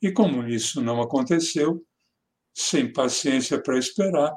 E 0.00 0.12
como 0.12 0.46
isso 0.46 0.80
não 0.80 1.00
aconteceu, 1.00 1.82
sem 2.54 2.92
paciência 2.92 3.60
para 3.60 3.78
esperar, 3.78 4.32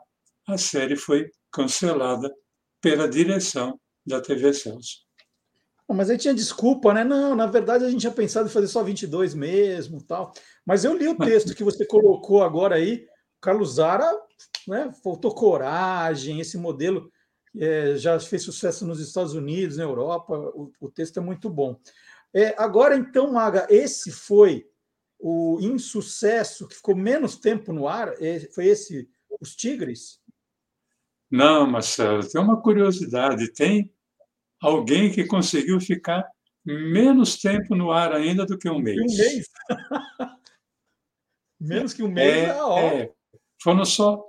a 0.47 0.57
série 0.57 0.95
foi 0.95 1.29
cancelada 1.51 2.33
pela 2.81 3.07
direção 3.07 3.79
da 4.05 4.21
TV 4.21 4.53
Celso. 4.53 5.05
Mas 5.87 6.09
aí 6.09 6.17
tinha 6.17 6.33
desculpa, 6.33 6.93
né? 6.93 7.03
Não, 7.03 7.35
na 7.35 7.45
verdade 7.45 7.83
a 7.83 7.89
gente 7.89 8.01
tinha 8.01 8.13
pensado 8.13 8.47
em 8.47 8.51
fazer 8.51 8.67
só 8.67 8.81
22 8.81 9.35
mesmo, 9.35 10.01
tal. 10.01 10.33
Mas 10.65 10.83
eu 10.83 10.97
li 10.97 11.07
o 11.07 11.17
texto 11.17 11.53
que 11.53 11.63
você 11.63 11.85
colocou 11.85 12.43
agora 12.43 12.75
aí, 12.75 13.05
Carlos 13.41 13.75
Zara, 13.75 14.09
né? 14.67 14.91
Faltou 15.03 15.35
coragem, 15.35 16.39
esse 16.39 16.57
modelo 16.57 17.11
é, 17.57 17.95
já 17.95 18.19
fez 18.19 18.43
sucesso 18.43 18.85
nos 18.85 18.99
Estados 18.99 19.33
Unidos, 19.33 19.77
na 19.77 19.83
Europa, 19.83 20.37
o, 20.37 20.71
o 20.79 20.91
texto 20.91 21.17
é 21.17 21.21
muito 21.21 21.49
bom. 21.49 21.79
É, 22.33 22.53
agora, 22.57 22.95
então, 22.95 23.31
Maga, 23.31 23.65
esse 23.69 24.11
foi 24.11 24.67
o 25.17 25.57
insucesso 25.61 26.67
que 26.67 26.75
ficou 26.75 26.95
menos 26.95 27.37
tempo 27.37 27.71
no 27.71 27.87
ar? 27.87 28.13
É, 28.21 28.39
foi 28.51 28.65
esse, 28.67 29.09
Os 29.39 29.55
Tigres? 29.55 30.21
Não, 31.31 31.65
Marcelo, 31.65 32.27
tem 32.27 32.41
uma 32.41 32.61
curiosidade. 32.61 33.51
Tem 33.53 33.91
alguém 34.61 35.11
que 35.11 35.25
conseguiu 35.25 35.79
ficar 35.79 36.29
menos 36.65 37.37
tempo 37.37 37.75
no 37.75 37.91
ar 37.91 38.13
ainda 38.13 38.45
do 38.45 38.57
que 38.57 38.69
um 38.69 38.79
mês. 38.79 38.99
Um 38.99 39.17
mês? 39.17 39.49
menos 41.59 41.93
que 41.93 42.03
um 42.03 42.11
mês? 42.11 42.49
É, 42.49 42.51
ah, 42.51 42.95
é. 42.95 43.13
Foram 43.61 43.85
só 43.85 44.23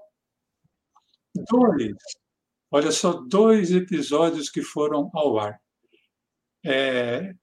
dois 1.50 1.94
Olha 2.70 2.90
só, 2.90 3.12
dois 3.12 3.70
episódios 3.70 4.50
que 4.50 4.62
foram 4.62 5.11
ao 5.14 5.38
ar. 5.38 5.61
é, 6.64 7.35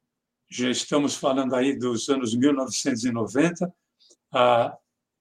já 0.51 0.69
estamos 0.69 1.15
falando 1.15 1.55
aí 1.55 1.75
dos 1.75 2.09
anos 2.09 2.35
1990, 2.35 3.73
a, 4.31 4.77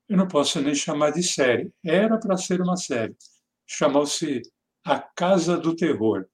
eu 0.08 0.16
não 0.16 0.28
posso 0.28 0.60
nem 0.60 0.74
chamar 0.74 1.10
de 1.12 1.22
série, 1.22 1.72
era 1.82 2.18
para 2.18 2.36
ser 2.36 2.60
uma 2.60 2.76
série. 2.76 3.16
Chamou-se 3.66 4.42
A 4.84 5.00
Casa 5.00 5.56
do 5.56 5.74
Terror, 5.74 6.26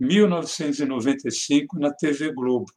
1995, 0.00 1.78
na 1.78 1.92
TV 1.92 2.32
Globo. 2.32 2.72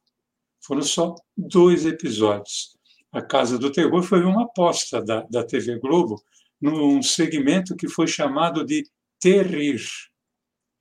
Foram 0.62 0.82
só 0.82 1.14
dois 1.36 1.86
episódios. 1.86 2.76
A 3.10 3.22
Casa 3.22 3.58
do 3.58 3.72
Terror 3.72 4.02
foi 4.02 4.22
uma 4.22 4.44
aposta 4.44 5.02
da, 5.02 5.22
da 5.22 5.44
TV 5.44 5.78
Globo 5.78 6.22
num 6.60 7.02
segmento 7.02 7.76
que 7.76 7.88
foi 7.88 8.06
chamado 8.06 8.64
de 8.64 8.84
Terrir, 9.18 9.80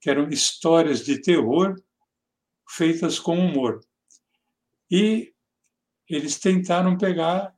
que 0.02 0.10
eram 0.10 0.28
histórias 0.30 1.06
de 1.06 1.22
terror 1.22 1.82
feitas 2.68 3.20
com 3.20 3.38
humor. 3.38 3.80
E 4.90 5.34
eles 6.10 6.40
tentaram 6.40 6.98
pegar 6.98 7.56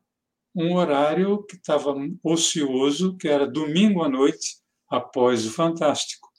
um 0.54 0.76
horário 0.76 1.44
que 1.44 1.56
estava 1.56 1.96
ocioso, 2.22 3.18
que 3.18 3.28
era 3.28 3.48
domingo 3.48 4.04
à 4.04 4.10
noite, 4.10 4.58
após 4.88 5.46
o 5.46 5.52
Fantástico. 5.52 6.32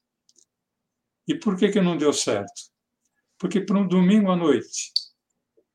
E 1.27 1.35
por 1.35 1.57
que, 1.57 1.71
que 1.71 1.81
não 1.81 1.97
deu 1.97 2.13
certo? 2.13 2.71
Porque 3.39 3.61
para 3.61 3.79
um 3.79 3.89
domingo 3.89 4.31
à 4.31 4.37
noite, 4.37 4.93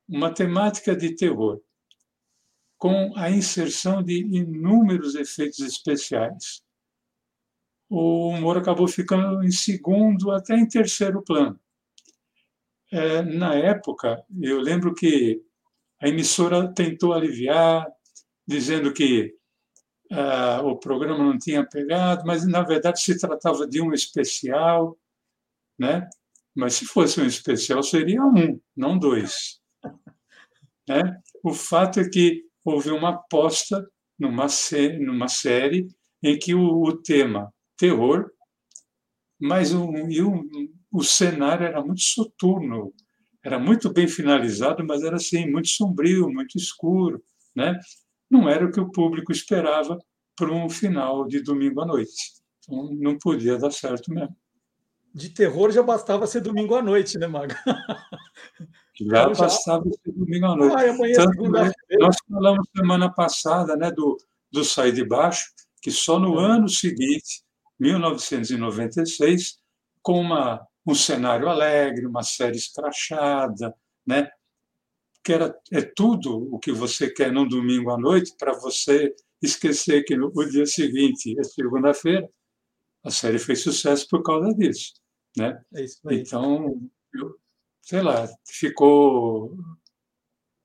uma 0.08 0.34
temática 0.34 0.96
de 0.96 1.16
terror, 1.16 1.62
com 2.78 3.12
a 3.18 3.30
inserção 3.30 4.02
de 4.02 4.14
inúmeros 4.14 5.16
efeitos 5.16 5.60
especiais, 5.60 6.64
o 7.90 8.30
humor 8.30 8.58
acabou 8.58 8.88
ficando 8.88 9.44
em 9.44 9.52
segundo 9.52 10.32
até 10.32 10.56
em 10.56 10.68
terceiro 10.68 11.24
plano. 11.24 11.60
É, 12.92 13.22
na 13.22 13.56
época, 13.56 14.24
eu 14.42 14.60
lembro 14.60 14.94
que 14.94 15.42
a 16.02 16.08
emissora 16.08 16.72
tentou 16.74 17.14
aliviar, 17.14 17.86
dizendo 18.48 18.94
que 18.94 19.36
uh, 20.12 20.66
o 20.66 20.78
programa 20.78 21.24
não 21.24 21.38
tinha 21.38 21.66
pegado, 21.66 22.24
mas 22.26 22.48
na 22.48 22.64
verdade 22.64 23.02
se 23.02 23.20
tratava 23.20 23.68
de 23.68 23.82
um 23.82 23.94
especial, 23.94 24.98
né? 25.78 26.10
Mas 26.56 26.76
se 26.76 26.86
fosse 26.86 27.20
um 27.20 27.26
especial 27.26 27.84
seria 27.84 28.24
um, 28.24 28.60
não 28.76 28.98
dois, 28.98 29.60
né? 30.88 31.20
O 31.44 31.54
fato 31.54 32.00
é 32.00 32.10
que 32.10 32.44
houve 32.64 32.92
uma 32.92 33.10
aposta 33.10 33.88
numa, 34.18 34.48
numa 35.00 35.28
série 35.28 35.88
em 36.24 36.38
que 36.38 36.54
o, 36.54 36.82
o 36.82 36.98
tema 36.98 37.54
terror, 37.80 38.30
mas 39.40 39.74
o, 39.74 39.86
o, 39.86 40.46
o 40.92 41.04
cenário 41.04 41.66
era 41.66 41.82
muito 41.82 42.02
soturno, 42.02 42.94
era 43.44 43.58
muito 43.58 43.92
bem 43.92 44.08
finalizado, 44.08 44.86
mas 44.86 45.02
era 45.02 45.16
assim 45.16 45.50
muito 45.50 45.70
sombrio, 45.70 46.30
muito 46.30 46.58
escuro, 46.58 47.24
né? 47.56 47.80
não 48.30 48.48
era 48.48 48.66
o 48.66 48.72
que 48.72 48.80
o 48.80 48.92
público 48.92 49.32
esperava 49.32 49.98
para 50.36 50.52
um 50.54 50.70
final 50.70 51.28
de 51.28 51.42
domingo 51.42 51.82
à 51.82 51.86
noite. 51.86 52.34
Então, 52.60 52.94
não 52.94 53.18
podia 53.18 53.58
dar 53.58 53.72
certo 53.72 54.14
mesmo. 54.14 54.36
De 55.14 55.30
terror 55.30 55.72
já 55.72 55.82
bastava 55.82 56.28
ser 56.28 56.42
domingo 56.42 56.76
à 56.76 56.84
noite, 56.84 57.18
né, 57.18 57.28
Maga? 57.28 57.58
Já 59.02 59.24
então, 59.24 59.34
bastava 59.34 59.84
já... 59.86 59.92
ser 60.04 60.12
domingo 60.12 60.46
à 60.46 60.56
noite. 60.56 60.76
Ah, 60.76 60.90
amanhã, 60.92 61.16
Tanto, 61.16 61.50
né, 61.50 61.72
nós 62.00 62.16
falamos 62.30 62.68
semana 62.76 63.10
passada 63.12 63.76
né, 63.76 63.90
do, 63.92 64.18
do 64.52 64.64
Sair 64.64 64.92
de 64.92 65.04
Baixo, 65.04 65.46
que 65.82 65.90
só 65.90 66.20
no 66.20 66.40
é. 66.40 66.46
ano 66.46 66.70
seguinte, 66.70 67.42
1996, 67.80 69.60
com 70.02 70.20
uma, 70.20 70.66
um 70.86 70.96
cenário 70.96 71.48
alegre, 71.48 72.06
uma 72.06 72.24
série 72.24 72.58
escrachada, 72.58 73.74
né, 74.06 74.30
que 75.24 75.34
era, 75.34 75.56
é 75.72 75.82
tudo 75.82 76.48
o 76.54 76.60
que 76.60 76.72
você 76.72 77.10
quer 77.10 77.32
num 77.32 77.48
domingo 77.48 77.92
à 77.92 77.98
noite 77.98 78.34
para 78.38 78.54
você 78.54 79.14
esquecer 79.42 80.04
que 80.04 80.16
no 80.16 80.32
dia 80.50 80.66
seguinte 80.66 81.36
é 81.40 81.44
segunda-feira. 81.44 82.30
A 83.04 83.12
série 83.12 83.40
fez 83.40 83.62
sucesso 83.62 84.08
por 84.10 84.24
causa 84.24 84.54
disso, 84.54 84.94
né? 85.38 85.62
É 85.74 85.86
então, 86.12 86.82
eu, 87.14 87.36
sei 87.82 88.02
lá, 88.02 88.28
ficou 88.46 89.56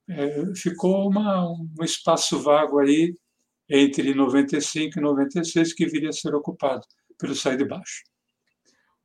é, 0.08 0.54
ficou 0.54 1.08
uma, 1.08 1.50
um 1.50 1.84
espaço 1.84 2.38
vago 2.40 2.78
aí 2.80 3.16
entre 3.68 4.14
95 4.14 4.98
e 4.98 5.02
96 5.02 5.72
que 5.72 5.86
viria 5.86 6.10
a 6.10 6.12
ser 6.12 6.34
ocupado 6.34 6.86
pelo 7.24 7.34
Sai 7.34 7.56
de 7.56 7.64
Baixo. 7.64 8.02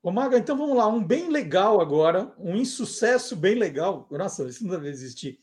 Ô, 0.03 0.11
Maga, 0.11 0.37
então 0.37 0.57
vamos 0.57 0.77
lá, 0.77 0.87
um 0.87 1.03
bem 1.03 1.29
legal 1.29 1.81
agora, 1.81 2.33
um 2.37 2.55
insucesso 2.55 3.35
bem 3.35 3.55
legal. 3.55 4.07
Nossa, 4.11 4.47
isso 4.47 4.63
não 4.63 4.71
deve 4.71 4.89
existir. 4.89 5.39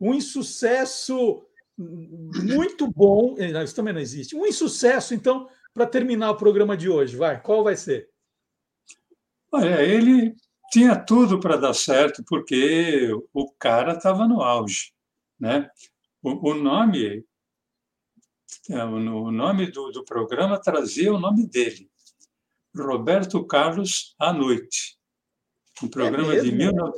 Um 0.00 0.14
insucesso 0.14 1.44
muito 1.76 2.90
bom. 2.90 3.36
Isso 3.38 3.74
também 3.74 3.92
não 3.92 4.00
existe. 4.00 4.36
Um 4.36 4.46
insucesso, 4.46 5.14
então, 5.14 5.48
para 5.72 5.86
terminar 5.86 6.30
o 6.30 6.36
programa 6.36 6.76
de 6.76 6.88
hoje. 6.88 7.16
Vai, 7.16 7.40
qual 7.40 7.64
vai 7.64 7.76
ser? 7.76 8.08
Olha, 9.52 9.82
ele 9.82 10.34
tinha 10.70 10.96
tudo 10.96 11.40
para 11.40 11.56
dar 11.56 11.74
certo, 11.74 12.22
porque 12.26 13.10
o 13.32 13.52
cara 13.52 13.94
estava 13.94 14.26
no 14.26 14.42
auge. 14.42 14.92
Né? 15.38 15.68
O, 16.22 16.50
o 16.50 16.54
nome, 16.54 17.24
é, 18.68 18.84
o 18.84 19.30
nome 19.30 19.70
do, 19.70 19.90
do 19.90 20.04
programa 20.04 20.60
trazia 20.60 21.12
o 21.12 21.18
nome 21.18 21.46
dele. 21.46 21.89
Roberto 22.76 23.44
Carlos 23.46 24.14
à 24.18 24.32
noite. 24.32 24.98
Um 25.82 25.88
programa, 25.88 26.34
é 26.34 26.40
de 26.40 26.50
19... 26.50 26.92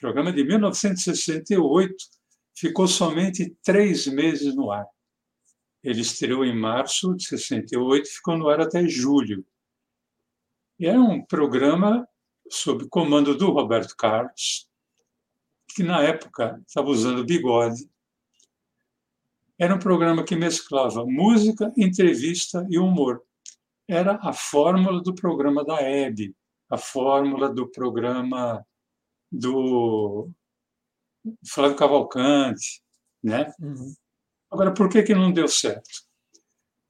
programa 0.00 0.32
de 0.32 0.44
1968 0.44 1.94
ficou 2.54 2.86
somente 2.86 3.56
três 3.62 4.06
meses 4.06 4.54
no 4.54 4.70
ar. 4.70 4.86
Ele 5.82 6.00
estreou 6.00 6.44
em 6.44 6.54
março 6.54 7.14
de 7.14 7.26
68 7.26 8.06
e 8.06 8.10
ficou 8.10 8.36
no 8.36 8.48
ar 8.48 8.60
até 8.60 8.86
julho. 8.86 9.44
E 10.78 10.86
era 10.86 11.00
um 11.00 11.24
programa 11.24 12.06
sob 12.50 12.86
comando 12.88 13.36
do 13.36 13.50
Roberto 13.50 13.96
Carlos, 13.96 14.68
que 15.74 15.82
na 15.82 16.02
época 16.02 16.62
estava 16.66 16.88
usando 16.88 17.24
bigode. 17.24 17.88
Era 19.58 19.74
um 19.74 19.78
programa 19.78 20.24
que 20.24 20.36
mesclava 20.36 21.04
música, 21.06 21.72
entrevista 21.76 22.66
e 22.68 22.78
humor 22.78 23.22
era 23.88 24.18
a 24.22 24.32
fórmula 24.32 25.02
do 25.02 25.14
programa 25.14 25.64
da 25.64 25.80
Hebe, 25.80 26.34
a 26.70 26.78
fórmula 26.78 27.48
do 27.48 27.68
programa 27.68 28.64
do 29.30 30.30
Flávio 31.46 31.76
Cavalcante, 31.76 32.82
né? 33.22 33.52
Uhum. 33.60 33.94
Agora, 34.50 34.72
por 34.72 34.88
que, 34.88 35.02
que 35.02 35.14
não 35.14 35.32
deu 35.32 35.48
certo? 35.48 36.02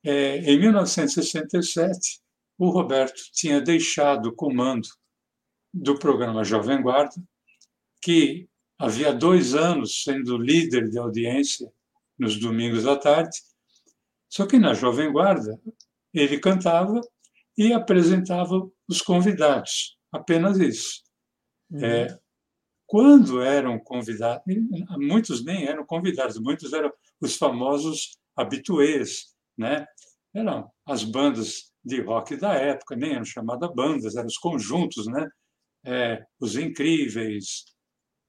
É, 0.05 0.39
em 0.39 0.59
1967, 0.59 2.21
o 2.59 2.71
Roberto 2.71 3.23
tinha 3.33 3.61
deixado 3.61 4.27
o 4.27 4.35
comando 4.35 4.89
do 5.73 5.99
programa 5.99 6.45
Jovem 6.45 6.83
Guarda, 6.83 7.15
que 8.03 8.49
havia 8.79 9.15
dois 9.15 9.55
anos 9.55 10.03
sendo 10.03 10.37
líder 10.37 10.89
de 10.89 10.99
audiência 10.99 11.73
nos 12.19 12.39
domingos 12.39 12.87
à 12.87 12.97
tarde, 12.97 13.39
só 14.29 14.47
que 14.47 14.59
na 14.59 14.75
Jovem 14.75 15.11
Guarda 15.13 15.61
ele 16.13 16.39
cantava 16.39 17.01
e 17.57 17.73
apresentava 17.73 18.69
os 18.89 19.01
convidados, 19.01 19.99
apenas 20.11 20.59
isso. 20.59 21.03
Uhum. 21.71 21.85
É, 21.85 22.19
quando 22.87 23.41
eram 23.41 23.79
convidados, 23.79 24.43
muitos 24.99 25.45
nem 25.45 25.67
eram 25.67 25.85
convidados, 25.85 26.39
muitos 26.39 26.73
eram 26.73 26.93
os 27.21 27.37
famosos 27.37 28.19
habituês, 28.37 29.35
né? 29.57 29.87
Eram 30.35 30.71
as 30.87 31.05
bandas 31.05 31.73
de 31.85 32.01
rock 32.01 32.37
da 32.37 32.55
época, 32.55 32.97
nem 32.97 33.13
eram 33.13 33.25
chamadas 33.25 33.73
bandas, 33.75 34.17
eram 34.17 34.27
os 34.27 34.37
conjuntos, 34.37 35.07
né? 35.07 35.29
É, 35.85 36.25
os 36.39 36.57
Incríveis, 36.57 37.65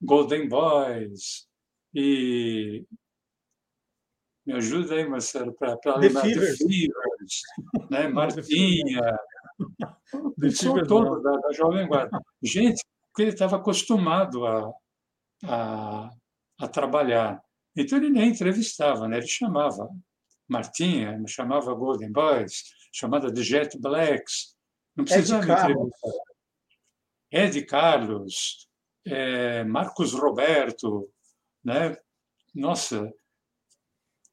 Golden 0.01 0.47
Boys 0.47 1.47
e 1.93 2.85
me 4.45 4.53
ajuda 4.53 4.95
aí, 4.95 5.07
Marcelo, 5.07 5.53
para 5.53 5.95
lembrar 5.97 6.23
The 6.23 6.55
Né? 7.89 8.07
Martinha, 8.09 9.19
são 10.51 10.83
todos 10.83 11.23
da, 11.23 11.31
da 11.37 11.51
Jovem 11.53 11.87
Guarda. 11.87 12.19
Gente 12.41 12.83
que 13.15 13.21
ele 13.21 13.31
estava 13.31 13.57
acostumado 13.57 14.45
a, 14.45 14.73
a, 15.45 16.09
a, 16.59 16.67
trabalhar. 16.67 17.41
Então 17.75 17.97
ele 17.97 18.09
nem 18.09 18.29
entrevistava, 18.29 19.07
né? 19.07 19.17
ele 19.17 19.27
chamava 19.27 19.87
Martinha, 20.47 21.21
chamava 21.27 21.73
Golden 21.73 22.11
Boys, 22.11 22.63
chamada 22.91 23.31
de 23.31 23.43
Jet 23.43 23.79
Blacks. 23.79 24.55
Não 24.95 25.05
precisava 25.05 25.43
Ed 25.43 25.51
entrevistar. 25.51 26.11
Ed 27.31 27.65
Carlos, 27.65 28.67
é, 29.05 29.63
Marcos 29.63 30.13
Roberto, 30.13 31.09
né? 31.63 31.97
Nossa, 32.53 33.11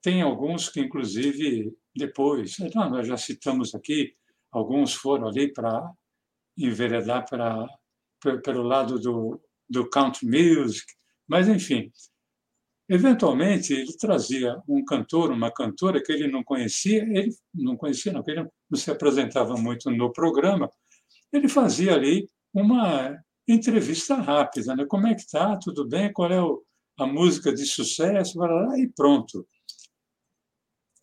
tem 0.03 0.22
alguns 0.22 0.68
que, 0.68 0.80
inclusive, 0.80 1.74
depois, 1.95 2.57
nós 2.74 3.07
já 3.07 3.16
citamos 3.16 3.74
aqui, 3.74 4.14
alguns 4.51 4.95
foram 4.95 5.28
ali 5.28 5.53
para 5.53 5.91
enveredar 6.57 7.24
para, 7.28 7.66
pelo 8.43 8.62
lado 8.62 8.99
do, 8.99 9.41
do 9.68 9.88
country 9.88 10.26
music, 10.26 10.86
Mas, 11.28 11.49
enfim, 11.49 11.91
eventualmente 12.88 13.72
ele 13.72 13.97
trazia 13.97 14.61
um 14.68 14.84
cantor, 14.84 15.30
uma 15.30 15.51
cantora 15.51 16.03
que 16.03 16.12
ele 16.12 16.28
não 16.28 16.43
conhecia, 16.43 17.03
ele 17.03 17.34
não 17.55 17.76
conhecia, 17.76 18.12
não, 18.12 18.22
ele 18.26 18.43
não 18.43 18.78
se 18.78 18.91
apresentava 18.91 19.55
muito 19.57 19.91
no 19.91 20.12
programa, 20.12 20.68
ele 21.32 21.49
fazia 21.49 21.95
ali 21.95 22.28
uma 22.53 23.16
entrevista 23.47 24.16
rápida, 24.16 24.74
né? 24.74 24.84
Como 24.86 25.07
é 25.07 25.14
que 25.14 25.28
tá? 25.28 25.57
Tudo 25.57 25.86
bem? 25.86 26.12
Qual 26.12 26.30
é 26.30 26.38
a 26.99 27.07
música 27.07 27.53
de 27.53 27.64
sucesso? 27.64 28.38
E 28.76 28.88
pronto. 28.88 29.47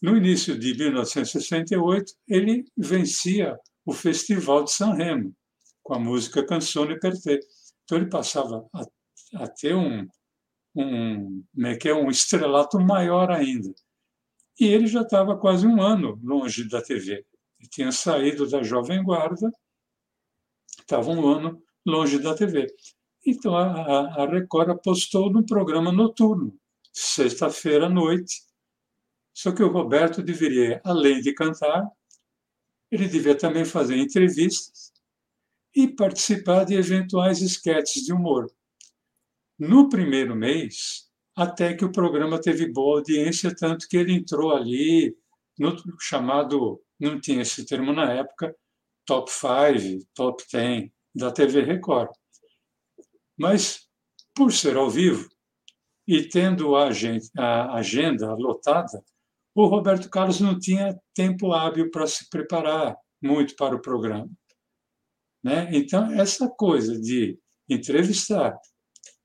No 0.01 0.15
início 0.15 0.57
de 0.57 0.77
1968, 0.77 2.13
ele 2.27 2.65
vencia 2.75 3.57
o 3.85 3.93
Festival 3.93 4.63
de 4.63 4.71
San 4.71 4.93
Remo 4.93 5.33
com 5.81 5.93
a 5.93 5.99
música 5.99 6.45
Canzone 6.45 6.99
per 6.99 7.13
te. 7.13 7.39
Então 7.83 7.97
ele 7.97 8.09
passava 8.09 8.67
a, 8.73 8.85
a 9.43 9.47
ter 9.47 9.73
um, 9.73 10.05
um, 10.75 11.43
né, 11.55 11.77
que 11.77 11.87
é 11.87 11.95
um 11.95 12.09
estrelato 12.09 12.79
maior 12.79 13.31
ainda. 13.31 13.73
E 14.59 14.65
ele 14.65 14.87
já 14.87 15.01
estava 15.01 15.37
quase 15.37 15.65
um 15.65 15.81
ano 15.81 16.19
longe 16.21 16.67
da 16.67 16.81
TV. 16.81 17.25
Ele 17.59 17.69
tinha 17.69 17.91
saído 17.91 18.47
da 18.49 18.61
Jovem 18.61 19.01
Guarda, 19.01 19.49
estava 20.79 21.09
um 21.09 21.25
ano 21.27 21.63
longe 21.85 22.19
da 22.19 22.35
TV. 22.35 22.67
Então 23.25 23.55
a, 23.55 24.23
a 24.23 24.29
Record 24.29 24.69
apostou 24.69 25.31
no 25.31 25.45
programa 25.45 25.91
noturno, 25.91 26.53
sexta-feira 26.93 27.85
à 27.85 27.89
noite. 27.89 28.41
Só 29.37 29.51
que 29.51 29.61
o 29.61 29.71
Roberto 29.71 30.23
deveria, 30.23 30.81
além 30.83 31.21
de 31.21 31.31
cantar, 31.31 31.87
ele 32.89 33.07
devia 33.07 33.37
também 33.37 33.63
fazer 33.63 33.95
entrevistas 33.95 34.91
e 35.75 35.87
participar 35.87 36.63
de 36.63 36.73
eventuais 36.73 37.39
esquetes 37.39 38.03
de 38.03 38.11
humor. 38.11 38.51
No 39.59 39.89
primeiro 39.89 40.35
mês, 40.35 41.07
até 41.35 41.75
que 41.75 41.85
o 41.85 41.91
programa 41.91 42.41
teve 42.41 42.67
boa 42.67 42.97
audiência, 42.97 43.55
tanto 43.55 43.87
que 43.87 43.95
ele 43.95 44.11
entrou 44.11 44.55
ali 44.55 45.15
no 45.59 45.77
chamado, 45.99 46.81
não 46.99 47.21
tinha 47.21 47.43
esse 47.43 47.63
termo 47.63 47.93
na 47.93 48.11
época, 48.11 48.55
top 49.05 49.31
5, 49.31 50.03
top 50.15 50.43
10 50.51 50.89
da 51.13 51.31
TV 51.31 51.61
Record. 51.61 52.09
Mas, 53.37 53.87
por 54.33 54.51
ser 54.51 54.77
ao 54.77 54.89
vivo 54.89 55.29
e 56.07 56.23
tendo 56.23 56.75
a 56.75 56.87
agenda 57.75 58.33
lotada, 58.33 58.99
o 59.63 59.67
Roberto 59.67 60.07
Carlos 60.09 60.39
não 60.39 60.59
tinha 60.59 60.95
tempo 61.15 61.51
hábil 61.51 61.89
para 61.89 62.05
se 62.05 62.29
preparar 62.29 62.95
muito 63.19 63.55
para 63.55 63.75
o 63.75 63.81
programa. 63.81 64.29
Né? 65.43 65.69
Então, 65.71 66.11
essa 66.11 66.47
coisa 66.47 66.99
de 66.99 67.39
entrevistar 67.67 68.55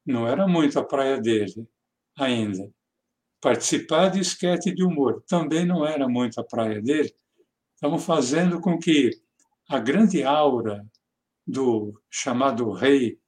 não 0.07 0.27
era 0.27 0.49
muito 0.49 0.79
a 0.79 0.85
praia 0.85 1.21
dele 1.21 1.69
ainda. 2.19 2.67
Participar 3.43 4.09
de 4.09 4.21
esquete 4.21 4.75
de 4.75 4.83
humor 4.83 5.23
também 5.27 5.67
não 5.67 5.85
era 5.87 6.09
muito 6.09 6.41
a 6.41 6.45
praia 6.45 6.81
dele. 6.81 7.15
Estavam 7.75 7.99
fazendo 7.99 8.59
com 8.59 8.79
que 8.79 9.11
a 9.69 9.79
grande 9.79 10.23
aura 10.23 10.83
do 11.47 12.01
chamado 12.11 12.71
rei 12.71 13.19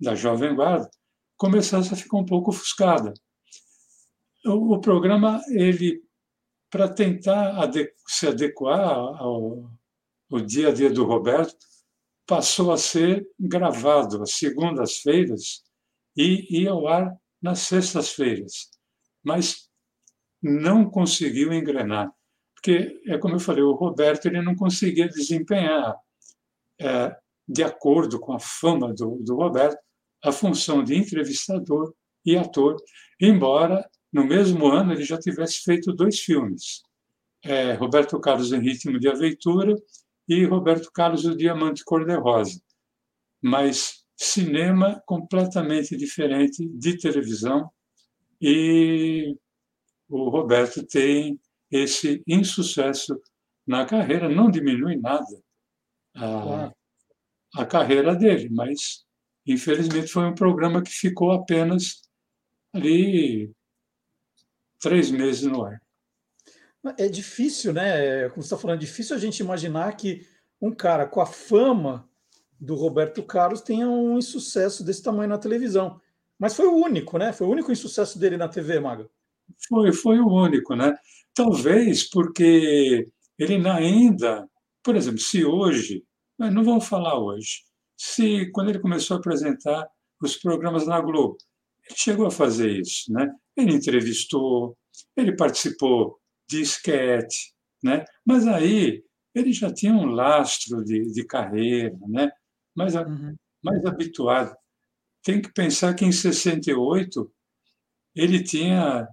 da 0.00 0.14
Jovem 0.14 0.54
Guarda 0.54 0.88
começasse 1.36 1.92
a 1.92 1.96
ficar 1.96 2.16
um 2.16 2.24
pouco 2.24 2.50
ofuscada. 2.50 3.12
O, 4.46 4.74
o 4.74 4.80
programa, 4.80 5.42
ele 5.48 6.03
para 6.70 6.88
tentar 6.88 7.70
se 8.06 8.26
adequar 8.26 8.80
ao, 8.80 9.70
ao 10.30 10.40
dia 10.40 10.68
a 10.68 10.72
dia 10.72 10.90
do 10.90 11.04
Roberto, 11.04 11.56
passou 12.26 12.72
a 12.72 12.78
ser 12.78 13.26
gravado 13.38 14.22
às 14.22 14.32
segundas-feiras 14.32 15.62
e 16.16 16.62
ia 16.62 16.70
ao 16.70 16.88
ar 16.88 17.14
nas 17.40 17.60
sextas-feiras. 17.60 18.70
Mas 19.22 19.68
não 20.42 20.88
conseguiu 20.88 21.52
engrenar, 21.52 22.10
porque, 22.54 23.00
é 23.06 23.18
como 23.18 23.34
eu 23.34 23.40
falei, 23.40 23.62
o 23.62 23.74
Roberto 23.74 24.26
ele 24.26 24.42
não 24.42 24.54
conseguia 24.54 25.08
desempenhar, 25.08 25.96
é, 26.80 27.16
de 27.46 27.62
acordo 27.62 28.18
com 28.18 28.32
a 28.32 28.38
fama 28.40 28.92
do, 28.92 29.22
do 29.22 29.36
Roberto, 29.36 29.78
a 30.22 30.32
função 30.32 30.82
de 30.82 30.94
entrevistador 30.94 31.94
e 32.24 32.36
ator, 32.36 32.76
embora 33.20 33.86
no 34.14 34.24
mesmo 34.24 34.68
ano 34.68 34.92
ele 34.92 35.02
já 35.02 35.18
tivesse 35.18 35.64
feito 35.64 35.92
dois 35.92 36.20
filmes, 36.20 36.84
é, 37.42 37.72
Roberto 37.72 38.20
Carlos 38.20 38.52
em 38.52 38.60
Ritmo 38.60 39.00
de 39.00 39.08
Aventura 39.08 39.74
e 40.28 40.44
Roberto 40.44 40.88
Carlos 40.92 41.24
o 41.24 41.36
Diamante 41.36 41.84
Cor-de-Rosa. 41.84 42.62
Mas 43.42 44.06
cinema 44.16 45.02
completamente 45.04 45.96
diferente 45.96 46.64
de 46.64 46.96
televisão 46.96 47.68
e 48.40 49.36
o 50.08 50.28
Roberto 50.28 50.86
tem 50.86 51.40
esse 51.68 52.22
insucesso 52.24 53.20
na 53.66 53.84
carreira, 53.84 54.28
não 54.28 54.48
diminui 54.48 54.94
nada 54.96 55.42
a, 56.14 56.72
a 57.56 57.66
carreira 57.66 58.14
dele, 58.14 58.48
mas 58.48 59.04
infelizmente 59.44 60.06
foi 60.06 60.24
um 60.24 60.34
programa 60.34 60.82
que 60.82 60.92
ficou 60.92 61.32
apenas 61.32 62.00
ali 62.72 63.52
três 64.84 65.10
meses 65.10 65.42
no 65.44 65.64
ar. 65.64 65.80
É 66.98 67.08
difícil, 67.08 67.72
né? 67.72 68.28
Como 68.28 68.42
você 68.42 68.48
está 68.48 68.58
falando, 68.58 68.76
é 68.76 68.80
difícil 68.80 69.16
a 69.16 69.18
gente 69.18 69.40
imaginar 69.40 69.96
que 69.96 70.26
um 70.60 70.70
cara 70.70 71.06
com 71.06 71.22
a 71.22 71.26
fama 71.26 72.06
do 72.60 72.74
Roberto 72.74 73.22
Carlos 73.22 73.62
tenha 73.62 73.88
um 73.88 74.18
insucesso 74.18 74.84
desse 74.84 75.02
tamanho 75.02 75.30
na 75.30 75.38
televisão. 75.38 75.98
Mas 76.38 76.54
foi 76.54 76.66
o 76.66 76.76
único, 76.76 77.16
né? 77.16 77.32
Foi 77.32 77.46
o 77.46 77.50
único 77.50 77.72
insucesso 77.72 78.18
dele 78.18 78.36
na 78.36 78.46
TV, 78.46 78.78
Maga. 78.78 79.08
Foi, 79.66 79.90
foi 79.92 80.20
o 80.20 80.28
único, 80.28 80.76
né? 80.76 80.94
Talvez 81.32 82.08
porque 82.10 83.08
ele 83.38 83.66
ainda, 83.66 84.46
por 84.82 84.96
exemplo, 84.96 85.20
se 85.20 85.44
hoje, 85.46 86.04
mas 86.36 86.52
não 86.52 86.62
vamos 86.62 86.86
falar 86.86 87.18
hoje, 87.18 87.62
se 87.96 88.50
quando 88.52 88.68
ele 88.68 88.80
começou 88.80 89.16
a 89.16 89.20
apresentar 89.20 89.88
os 90.20 90.36
programas 90.36 90.86
na 90.86 91.00
Globo, 91.00 91.38
ele 91.88 91.96
chegou 91.96 92.26
a 92.26 92.30
fazer 92.30 92.70
isso, 92.80 93.12
né? 93.12 93.30
Ele 93.56 93.74
entrevistou, 93.74 94.76
ele 95.16 95.36
participou 95.36 96.18
de 96.48 96.60
esquete, 96.60 97.54
né? 97.82 98.04
Mas 98.24 98.46
aí 98.46 99.02
ele 99.34 99.52
já 99.52 99.72
tinha 99.72 99.92
um 99.92 100.06
lastro 100.06 100.84
de, 100.84 101.12
de 101.12 101.24
carreira, 101.24 101.96
né? 102.08 102.30
mais, 102.74 102.94
uhum. 102.94 103.34
mais 103.62 103.84
habituado. 103.84 104.54
Tem 105.22 105.40
que 105.40 105.52
pensar 105.52 105.94
que 105.94 106.04
em 106.04 106.12
68 106.12 107.30
ele 108.14 108.42
tinha 108.42 109.08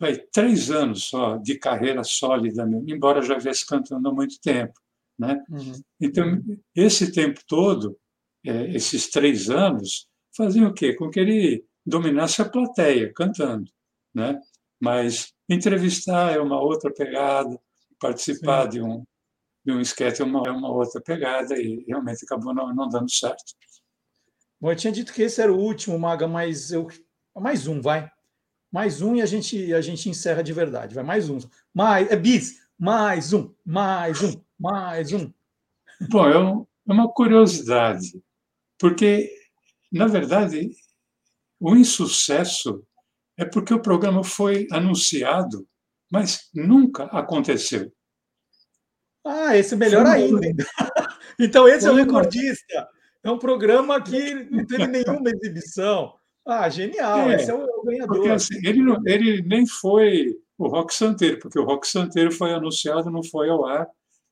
vai, 0.00 0.16
três 0.16 0.70
anos 0.70 1.04
só 1.04 1.36
de 1.36 1.58
carreira 1.58 2.02
sólida, 2.02 2.64
embora 2.86 3.22
já 3.22 3.38
viesse 3.38 3.66
cantando 3.66 4.08
há 4.08 4.12
muito 4.12 4.40
tempo. 4.40 4.72
Né? 5.18 5.42
Uhum. 5.48 5.72
Então, 6.00 6.42
esse 6.74 7.12
tempo 7.12 7.40
todo, 7.46 7.96
é, 8.44 8.74
esses 8.74 9.08
três 9.08 9.50
anos, 9.50 10.08
faziam 10.36 10.70
o 10.70 10.74
quê? 10.74 10.94
Com 10.94 11.10
que 11.10 11.20
ele 11.20 11.64
dominasse 11.84 12.40
a 12.40 12.48
plateia 12.48 13.12
cantando. 13.12 13.70
Né? 14.14 14.40
Mas 14.80 15.32
entrevistar 15.48 16.32
é 16.32 16.40
uma 16.40 16.60
outra 16.60 16.92
pegada, 16.92 17.58
participar 17.98 18.64
Sim. 18.64 18.70
de 18.70 18.82
um, 18.82 19.04
de 19.64 19.72
um 19.72 19.80
esquete 19.80 20.22
é 20.22 20.24
uma, 20.24 20.42
é 20.46 20.50
uma 20.50 20.70
outra 20.70 21.00
pegada 21.00 21.56
e 21.56 21.84
realmente 21.86 22.24
acabou 22.24 22.54
não, 22.54 22.74
não 22.74 22.88
dando 22.88 23.10
certo. 23.10 23.54
Bom, 24.60 24.70
eu 24.70 24.76
tinha 24.76 24.92
dito 24.92 25.12
que 25.12 25.22
esse 25.22 25.40
era 25.40 25.52
o 25.52 25.58
último, 25.58 25.98
Maga, 25.98 26.28
mas 26.28 26.70
eu 26.70 26.86
mais 27.36 27.66
um, 27.66 27.80
vai. 27.80 28.10
Mais 28.70 29.02
um 29.02 29.16
e 29.16 29.22
a 29.22 29.26
gente 29.26 29.72
a 29.74 29.80
gente 29.80 30.08
encerra 30.08 30.42
de 30.42 30.52
verdade. 30.52 30.94
Vai 30.94 31.04
mais 31.04 31.28
um. 31.28 31.38
Mais 31.74 32.10
é 32.10 32.16
bis, 32.16 32.60
mais 32.78 33.32
um, 33.32 33.52
mais 33.64 34.22
um, 34.22 34.40
mais 34.58 35.12
um. 35.12 35.32
Bom, 36.08 36.28
é, 36.28 36.38
um, 36.38 36.66
é 36.88 36.92
uma 36.92 37.12
curiosidade, 37.12 38.22
porque 38.78 39.30
na 39.90 40.06
verdade 40.06 40.70
o 41.62 41.76
insucesso 41.76 42.84
é 43.38 43.44
porque 43.44 43.72
o 43.72 43.80
programa 43.80 44.24
foi 44.24 44.66
anunciado, 44.72 45.64
mas 46.10 46.48
nunca 46.52 47.04
aconteceu. 47.04 47.92
Ah, 49.24 49.56
esse 49.56 49.76
melhor 49.76 50.04
ainda. 50.04 50.40
então, 51.38 51.68
esse 51.68 51.86
é 51.86 51.90
o 51.92 51.94
recordista. 51.94 52.88
É 53.22 53.30
um 53.30 53.38
programa 53.38 54.02
que 54.02 54.34
não 54.50 54.66
teve 54.66 54.88
nenhuma 54.88 55.30
exibição. 55.30 56.12
Ah, 56.44 56.68
genial. 56.68 57.30
É, 57.30 57.36
esse 57.36 57.48
é 57.48 57.54
o, 57.54 57.84
ganhador. 57.84 58.16
Porque, 58.16 58.30
assim, 58.30 58.58
ele, 58.66 58.82
não, 58.82 59.00
ele 59.06 59.40
nem 59.42 59.64
foi 59.64 60.34
o 60.58 60.66
Rock 60.66 60.92
Santeiro, 60.92 61.38
porque 61.38 61.60
o 61.60 61.64
Rock 61.64 61.86
Santeiro 61.86 62.32
foi 62.32 62.52
anunciado, 62.52 63.08
não 63.08 63.22
foi 63.22 63.48
ao 63.48 63.64
ar. 63.64 63.86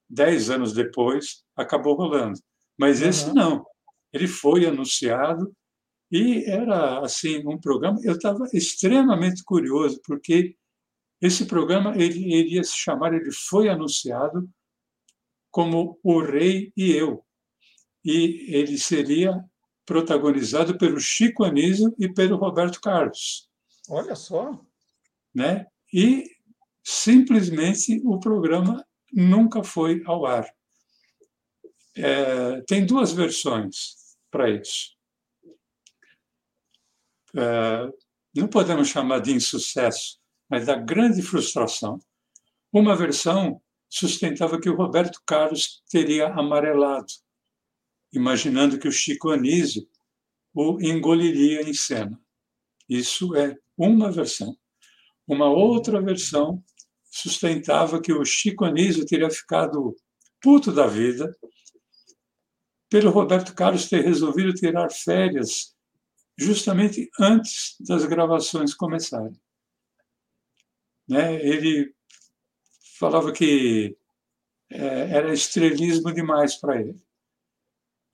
Dez 0.09 0.51
anos 0.51 0.72
depois, 0.72 1.45
acabou 1.57 1.95
rolando. 1.95 2.41
Mas 2.76 3.01
esse 3.01 3.28
uhum. 3.28 3.35
não. 3.35 3.66
Ele 4.12 4.26
foi 4.26 4.66
anunciado 4.66 5.55
e 6.11 6.44
era 6.44 7.00
assim 7.00 7.42
um 7.46 7.58
programa. 7.58 7.98
Eu 8.02 8.14
estava 8.14 8.46
extremamente 8.52 9.44
curioso 9.44 10.00
porque 10.04 10.56
esse 11.20 11.44
programa 11.44 11.94
ele 11.96 12.34
iria 12.34 12.64
se 12.64 12.76
chamar. 12.76 13.14
Ele 13.14 13.30
foi 13.30 13.68
anunciado 13.68 14.48
como 15.50 15.98
O 16.02 16.20
Rei 16.20 16.72
e 16.76 16.90
Eu. 16.90 17.24
E 18.04 18.46
ele 18.48 18.78
seria 18.78 19.44
protagonizado 19.86 20.78
pelo 20.78 20.98
Chico 20.98 21.44
Anísio 21.44 21.94
e 21.98 22.08
pelo 22.08 22.36
Roberto 22.36 22.80
Carlos. 22.80 23.48
Olha 23.88 24.14
só. 24.16 24.58
Né? 25.34 25.66
E 25.92 26.24
simplesmente 26.82 28.00
o 28.04 28.18
programa 28.18 28.84
nunca 29.12 29.62
foi 29.62 30.02
ao 30.06 30.26
ar. 30.26 30.48
É, 31.96 32.61
tem 32.62 32.86
duas 32.86 33.12
versões 33.12 34.16
para 34.30 34.48
isso. 34.48 34.99
É, 37.37 37.93
não 38.35 38.49
podemos 38.49 38.89
chamar 38.89 39.20
de 39.20 39.33
insucesso, 39.33 40.18
mas 40.49 40.66
da 40.66 40.76
grande 40.76 41.22
frustração. 41.22 41.99
Uma 42.72 42.97
versão 42.97 43.61
sustentava 43.89 44.61
que 44.61 44.70
o 44.70 44.76
Roberto 44.76 45.20
Carlos 45.26 45.83
teria 45.91 46.28
amarelado, 46.28 47.12
imaginando 48.12 48.78
que 48.78 48.87
o 48.87 48.93
Chico 48.93 49.31
Anísio 49.31 49.89
o 50.55 50.81
engoliria 50.81 51.62
em 51.62 51.74
cena. 51.74 52.20
Isso 52.89 53.35
é 53.37 53.57
uma 53.76 54.11
versão. 54.11 54.57
Uma 55.26 55.49
outra 55.49 56.01
versão 56.01 56.62
sustentava 57.05 58.01
que 58.01 58.12
o 58.12 58.24
Chico 58.24 58.64
Anísio 58.64 59.07
teria 59.07 59.31
ficado 59.31 59.97
puto 60.41 60.72
da 60.72 60.87
vida 60.87 61.37
pelo 62.89 63.11
Roberto 63.11 63.55
Carlos 63.55 63.89
ter 63.89 64.05
resolvido 64.05 64.53
tirar 64.53 64.91
férias 64.91 65.74
justamente 66.39 67.11
antes 67.18 67.76
das 67.81 68.05
gravações 68.05 68.74
começarem. 68.74 69.39
Né? 71.09 71.35
Ele 71.45 71.95
falava 72.99 73.33
que 73.33 73.97
é, 74.70 75.11
era 75.11 75.33
estrelismo 75.33 76.12
demais 76.12 76.57
para 76.57 76.81
ele. 76.81 77.03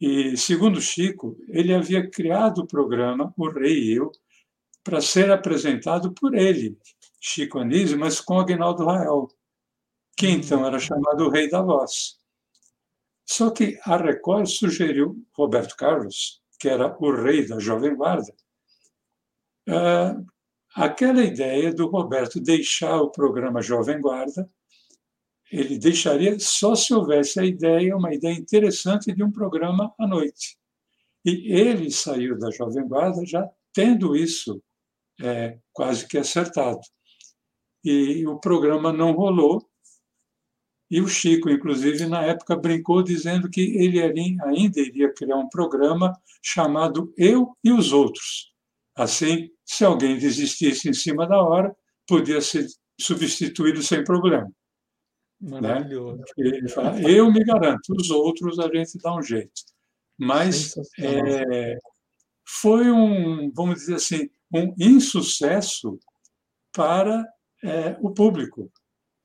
E, 0.01 0.37
segundo 0.37 0.81
Chico, 0.81 1.37
ele 1.49 1.75
havia 1.75 2.09
criado 2.09 2.59
o 2.59 2.67
programa 2.67 3.33
O 3.37 3.49
Rei 3.51 3.85
e 3.85 3.93
Eu 3.95 4.12
para 4.85 5.01
ser 5.01 5.33
apresentado 5.33 6.12
por 6.12 6.33
ele, 6.33 6.79
Chico 7.21 7.59
Anísio, 7.59 7.99
mas 7.99 8.21
com 8.21 8.39
Agnaldo 8.39 8.85
Rael, 8.85 9.27
que 10.17 10.29
então 10.29 10.64
era 10.64 10.79
chamado 10.79 11.25
o 11.25 11.29
Rei 11.29 11.51
da 11.51 11.61
Voz. 11.61 12.17
Só 13.25 13.51
que 13.51 13.77
a 13.83 13.97
Record 13.97 14.47
sugeriu 14.47 15.21
Roberto 15.33 15.77
Carlos, 15.77 16.41
que 16.59 16.69
era 16.69 16.97
o 16.99 17.11
rei 17.23 17.47
da 17.47 17.59
Jovem 17.59 17.95
Guarda, 17.95 18.33
uh, 19.69 20.27
aquela 20.75 21.23
ideia 21.23 21.73
do 21.73 21.89
Roberto 21.89 22.41
deixar 22.41 23.01
o 23.01 23.11
programa 23.11 23.63
Jovem 23.63 24.01
Guarda, 24.01 24.49
ele 25.51 25.79
deixaria 25.79 26.39
só 26.39 26.75
se 26.75 26.93
houvesse 26.93 27.39
a 27.39 27.45
ideia, 27.45 27.97
uma 27.97 28.13
ideia 28.15 28.35
interessante 28.35 29.13
de 29.13 29.23
um 29.23 29.31
programa 29.31 29.95
à 29.99 30.07
noite. 30.07 30.59
E 31.25 31.53
ele 31.53 31.91
saiu 31.91 32.39
da 32.39 32.51
Jovem 32.51 32.87
Guarda 32.87 33.25
já 33.25 33.49
tendo 33.73 34.17
isso 34.17 34.63
é, 35.21 35.59
quase 35.73 36.07
que 36.07 36.19
acertado. 36.19 36.81
E 37.85 38.27
o 38.27 38.39
programa 38.39 38.93
não 38.93 39.13
rolou, 39.13 39.69
e 40.91 41.01
o 41.01 41.09
Chico, 41.09 41.51
inclusive, 41.51 42.07
na 42.07 42.22
época 42.22 42.57
brincou 42.57 43.03
dizendo 43.03 43.51
que 43.51 43.61
ele 43.76 44.01
ainda 44.01 44.80
iria 44.80 45.12
criar 45.12 45.37
um 45.37 45.49
programa 45.49 46.16
chamado 46.41 47.12
Eu 47.16 47.57
e 47.62 47.72
os 47.72 47.93
Outros. 47.93 48.53
Assim, 48.95 49.51
se 49.64 49.84
alguém 49.84 50.16
desistisse 50.16 50.89
em 50.89 50.93
cima 50.93 51.26
da 51.26 51.43
hora, 51.43 51.76
podia 52.07 52.41
ser 52.41 52.66
substituído 52.99 53.82
sem 53.82 54.05
problema. 54.05 54.51
Né? 55.41 55.61
Maravilhoso. 55.61 56.22
Né? 56.39 56.68
Fala, 56.68 57.03
eu 57.03 57.30
me 57.32 57.45
garanto, 57.45 57.93
os 57.99 58.11
outros 58.11 58.59
a 58.59 58.68
gente 58.72 58.99
dá 59.03 59.14
um 59.14 59.22
jeito. 59.22 59.62
Mas 60.16 60.74
é, 60.99 61.76
foi 62.47 62.91
um, 62.91 63.51
vamos 63.53 63.80
dizer 63.80 63.97
assim, 63.97 64.30
um 64.55 64.72
insucesso 64.78 65.99
para 66.72 67.26
é, 67.62 67.97
o 68.01 68.11
público 68.12 68.70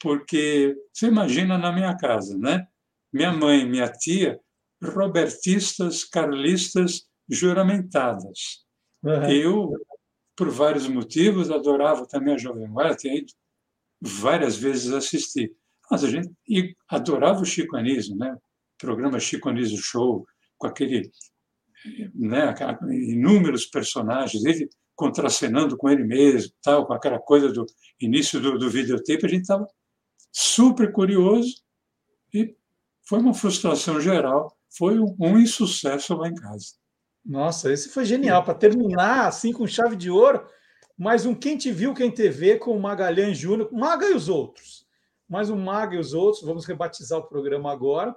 porque 0.01 0.75
você 0.91 1.07
imagina 1.07 1.57
na 1.57 1.71
minha 1.71 1.95
casa, 1.95 2.37
né? 2.37 2.67
Minha 3.13 3.31
mãe, 3.31 3.69
minha 3.69 3.87
tia, 3.87 4.39
robertistas, 4.83 6.03
carlistas 6.03 7.07
juramentadas. 7.29 8.65
Uhum. 9.03 9.29
Eu, 9.29 9.73
por 10.35 10.49
vários 10.49 10.87
motivos, 10.87 11.51
adorava 11.51 12.07
também 12.07 12.33
a 12.33 12.37
Jovem 12.37 12.67
Guarda, 12.69 12.95
tinha 12.95 13.15
ido 13.15 13.31
várias 14.01 14.57
vezes 14.57 14.91
assistir. 14.91 15.53
Mas 15.89 16.03
a 16.03 16.09
gente 16.09 16.31
adorava 16.87 17.41
o 17.41 17.45
Chico 17.45 17.77
Anísio, 17.77 18.15
né? 18.15 18.33
O 18.33 18.77
programa 18.79 19.19
Chico 19.19 19.49
Anísio 19.49 19.77
Show, 19.77 20.25
com 20.57 20.67
aquele 20.67 21.11
né, 22.15 22.53
inúmeros 22.89 23.65
personagens, 23.65 24.43
ele 24.45 24.69
contracenando 24.95 25.77
com 25.77 25.89
ele 25.89 26.03
mesmo, 26.03 26.53
tal, 26.61 26.85
com 26.85 26.93
aquela 26.93 27.19
coisa 27.19 27.51
do 27.51 27.65
início 27.99 28.39
do, 28.39 28.57
do 28.57 28.69
videotape, 28.69 29.25
a 29.25 29.29
gente 29.29 29.41
estava 29.41 29.67
super 30.31 30.91
curioso 30.91 31.61
e 32.33 32.55
foi 33.03 33.19
uma 33.19 33.33
frustração 33.33 33.99
geral, 33.99 34.55
foi 34.69 34.97
um 34.97 35.37
insucesso 35.37 36.15
lá 36.15 36.29
em 36.29 36.35
casa. 36.35 36.75
Nossa, 37.25 37.71
esse 37.71 37.89
foi 37.89 38.05
genial 38.05 38.43
para 38.43 38.53
terminar 38.53 39.27
assim 39.27 39.51
com 39.51 39.67
chave 39.67 39.95
de 39.95 40.09
ouro. 40.09 40.45
Mais 40.97 41.25
um 41.25 41.35
Quem 41.35 41.57
Te 41.57 41.71
Viu, 41.71 41.93
Quem 41.93 42.09
TV 42.09 42.57
com 42.57 42.75
o 42.75 42.79
Magalhães 42.79 43.37
Júnior, 43.37 43.69
Maga 43.71 44.07
e 44.07 44.13
os 44.13 44.29
outros. 44.29 44.85
Mais 45.27 45.49
um 45.49 45.57
Maga 45.57 45.95
e 45.95 45.99
os 45.99 46.13
outros, 46.13 46.43
vamos 46.43 46.65
rebatizar 46.65 47.19
o 47.19 47.27
programa 47.27 47.71
agora. 47.71 48.15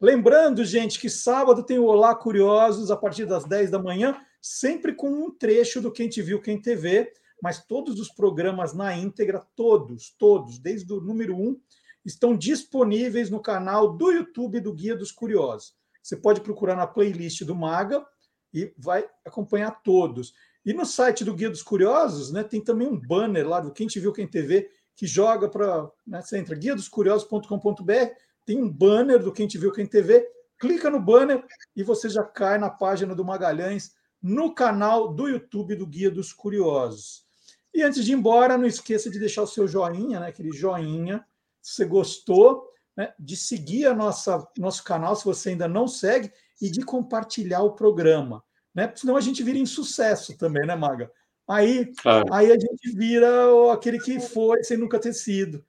Lembrando, 0.00 0.64
gente, 0.64 0.98
que 0.98 1.08
sábado 1.08 1.62
tem 1.62 1.78
o 1.78 1.84
Olá 1.84 2.14
Curiosos 2.14 2.90
a 2.90 2.96
partir 2.96 3.24
das 3.24 3.44
10 3.44 3.70
da 3.70 3.78
manhã, 3.78 4.16
sempre 4.40 4.94
com 4.94 5.08
um 5.08 5.30
trecho 5.30 5.80
do 5.80 5.92
Quem 5.92 6.08
Te 6.08 6.20
Viu, 6.20 6.40
Quem 6.40 6.60
TV 6.60 7.12
mas 7.42 7.66
todos 7.66 7.98
os 7.98 8.08
programas 8.08 8.72
na 8.72 8.96
íntegra, 8.96 9.44
todos, 9.56 10.14
todos, 10.16 10.60
desde 10.60 10.92
o 10.92 11.00
número 11.00 11.36
um, 11.36 11.60
estão 12.04 12.36
disponíveis 12.36 13.30
no 13.30 13.40
canal 13.40 13.96
do 13.96 14.12
YouTube 14.12 14.60
do 14.60 14.72
Guia 14.72 14.94
dos 14.94 15.10
Curiosos. 15.10 15.74
Você 16.00 16.16
pode 16.16 16.40
procurar 16.40 16.76
na 16.76 16.86
playlist 16.86 17.42
do 17.42 17.56
Maga 17.56 18.06
e 18.54 18.72
vai 18.78 19.04
acompanhar 19.26 19.82
todos. 19.82 20.32
E 20.64 20.72
no 20.72 20.86
site 20.86 21.24
do 21.24 21.34
Guia 21.34 21.50
dos 21.50 21.62
Curiosos, 21.62 22.30
né, 22.30 22.44
tem 22.44 22.62
também 22.62 22.86
um 22.86 22.96
banner 22.96 23.48
lá 23.48 23.58
do 23.58 23.72
Quem 23.72 23.88
Te 23.88 23.98
Viu, 23.98 24.12
Quem 24.12 24.28
TV, 24.28 24.70
que 24.94 25.06
joga 25.06 25.48
para. 25.48 25.90
Né, 26.06 26.22
você 26.22 26.38
entra 26.38 26.54
guiadoscuriosos.com.br, 26.54 28.14
tem 28.46 28.62
um 28.62 28.70
banner 28.70 29.18
do 29.20 29.32
Quem 29.32 29.48
Te 29.48 29.58
Viu, 29.58 29.72
Quem 29.72 29.86
TV, 29.86 30.24
clica 30.60 30.88
no 30.88 31.00
banner 31.00 31.44
e 31.74 31.82
você 31.82 32.08
já 32.08 32.22
cai 32.22 32.56
na 32.56 32.70
página 32.70 33.16
do 33.16 33.24
Magalhães 33.24 33.90
no 34.22 34.54
canal 34.54 35.12
do 35.12 35.26
YouTube 35.26 35.74
do 35.74 35.86
Guia 35.86 36.08
dos 36.10 36.32
Curiosos. 36.32 37.31
E 37.74 37.82
antes 37.82 38.04
de 38.04 38.12
ir 38.12 38.14
embora, 38.14 38.58
não 38.58 38.66
esqueça 38.66 39.10
de 39.10 39.18
deixar 39.18 39.42
o 39.42 39.46
seu 39.46 39.66
joinha, 39.66 40.20
né? 40.20 40.28
Aquele 40.28 40.52
joinha, 40.52 41.24
se 41.60 41.74
você 41.74 41.84
gostou, 41.84 42.68
né? 42.96 43.12
de 43.18 43.36
seguir 43.36 43.86
a 43.86 43.94
nossa 43.94 44.46
nosso 44.58 44.84
canal, 44.84 45.16
se 45.16 45.24
você 45.24 45.50
ainda 45.50 45.66
não 45.66 45.88
segue, 45.88 46.30
e 46.60 46.70
de 46.70 46.82
compartilhar 46.82 47.62
o 47.62 47.72
programa, 47.72 48.44
né? 48.74 48.86
Porque 48.86 49.00
senão 49.00 49.16
a 49.16 49.20
gente 49.20 49.42
vira 49.42 49.58
insucesso 49.58 50.36
também, 50.36 50.66
né, 50.66 50.76
Maga? 50.76 51.10
Aí, 51.48 51.92
claro. 51.96 52.32
aí 52.32 52.52
a 52.52 52.58
gente 52.58 52.92
vira 52.94 53.28
aquele 53.72 53.98
que 53.98 54.20
foi 54.20 54.62
sem 54.62 54.76
nunca 54.76 54.98
ter 54.98 55.12
sido. 55.12 55.64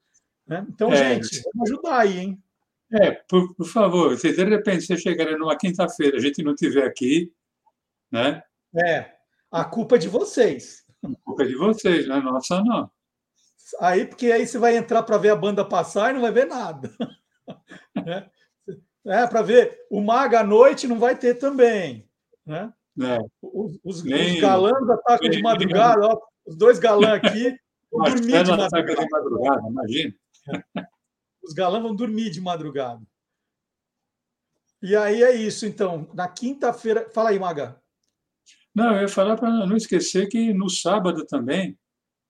Né? 0.45 0.65
Então, 0.69 0.91
é, 0.91 1.15
gente, 1.15 1.41
vamos 1.53 1.71
ajudar 1.71 1.99
aí, 1.99 2.19
hein? 2.19 2.43
É, 2.91 3.11
por, 3.11 3.55
por 3.55 3.67
favor, 3.67 4.17
se 4.17 4.31
de 4.31 4.43
repente 4.43 4.85
você 4.85 4.97
chegar 4.97 5.37
numa 5.37 5.57
quinta-feira, 5.57 6.17
a 6.17 6.19
gente 6.21 6.43
não 6.43 6.53
estiver 6.53 6.85
aqui, 6.85 7.33
né? 8.11 8.43
É, 8.85 9.13
a 9.51 9.65
culpa 9.65 9.95
é 9.95 9.99
de 9.99 10.07
vocês. 10.07 10.82
Culpa 11.23 11.45
de 11.45 11.55
vocês, 11.55 12.07
não 12.07 12.17
é 12.17 12.21
nossa, 12.21 12.63
não. 12.63 12.89
Aí, 13.79 14.05
porque 14.05 14.31
aí 14.31 14.45
você 14.45 14.57
vai 14.57 14.77
entrar 14.77 15.03
para 15.03 15.17
ver 15.17 15.29
a 15.29 15.35
banda 15.35 15.65
passar 15.65 16.11
e 16.11 16.13
não 16.13 16.21
vai 16.21 16.31
ver 16.31 16.45
nada. 16.45 16.91
Né? 17.95 18.29
é, 19.05 19.27
para 19.27 19.41
ver 19.41 19.85
o 19.89 20.01
Maga 20.01 20.39
à 20.39 20.43
noite 20.43 20.87
não 20.87 20.97
vai 20.97 21.15
ter 21.15 21.35
também. 21.35 22.09
Né? 22.45 22.73
É. 23.01 23.19
Os, 23.41 23.79
os, 23.83 24.03
Nem... 24.03 24.35
os 24.35 24.41
galãs 24.41 24.89
atacam 24.89 25.29
de 25.29 25.41
madrugada, 25.41 26.07
ó, 26.07 26.19
os 26.45 26.55
dois 26.55 26.79
galãs 26.79 27.13
aqui 27.13 27.55
vão 27.91 28.05
dormir 28.05 28.43
de 28.43 28.51
madrugada. 28.51 28.95
de 28.95 29.09
madrugada. 29.11 29.67
Imagina. 29.69 30.15
Os 31.43 31.53
galãs 31.53 31.83
vão 31.83 31.93
dormir 31.93 32.29
de 32.29 32.39
madrugada. 32.39 33.01
E 34.81 34.95
aí 34.95 35.21
é 35.21 35.35
isso, 35.35 35.65
então. 35.65 36.09
Na 36.13 36.27
quinta-feira. 36.27 37.09
Fala 37.09 37.29
aí, 37.31 37.39
Maga. 37.39 37.82
Não, 38.73 38.95
eu 38.95 39.01
ia 39.03 39.07
falar 39.07 39.37
para 39.37 39.51
não 39.65 39.75
esquecer 39.75 40.27
que 40.27 40.53
no 40.53 40.69
sábado 40.69 41.25
também, 41.25 41.77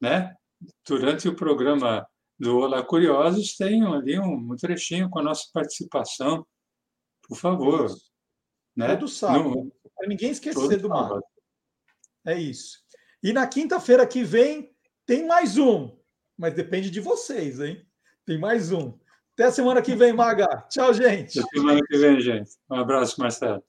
né, 0.01 0.35
durante 0.85 1.27
o 1.27 1.35
programa 1.35 2.05
do 2.37 2.57
Olá 2.57 2.83
Curiosos, 2.83 3.55
tem 3.55 3.85
ali 3.85 4.19
um, 4.19 4.55
trechinho 4.55 5.09
com 5.09 5.19
a 5.19 5.23
nossa 5.23 5.47
participação. 5.53 6.45
Por 7.27 7.37
favor. 7.37 7.85
Isso. 7.85 8.11
Né? 8.75 8.87
Todo 8.87 9.07
sábado. 9.07 9.71
Para 9.95 10.07
ninguém 10.07 10.31
esquecer 10.31 10.77
do 10.77 10.89
mar. 10.89 11.19
É 12.25 12.37
isso. 12.37 12.79
E 13.21 13.31
na 13.31 13.47
quinta-feira 13.47 14.05
que 14.05 14.23
vem 14.23 14.75
tem 15.05 15.25
mais 15.25 15.57
um. 15.57 15.95
Mas 16.37 16.53
depende 16.53 16.89
de 16.89 16.99
vocês, 16.99 17.59
hein? 17.61 17.85
Tem 18.25 18.37
mais 18.39 18.71
um. 18.71 18.97
Até 19.33 19.45
a 19.45 19.51
semana 19.51 19.81
que 19.81 19.95
vem, 19.95 20.13
Maga. 20.13 20.47
Tchau, 20.69 20.93
gente. 20.93 21.39
Até 21.39 21.49
semana 21.49 21.81
que 21.85 21.97
vem, 21.97 22.19
gente. 22.19 22.51
Um 22.69 22.75
abraço, 22.75 23.19
Marcelo. 23.19 23.63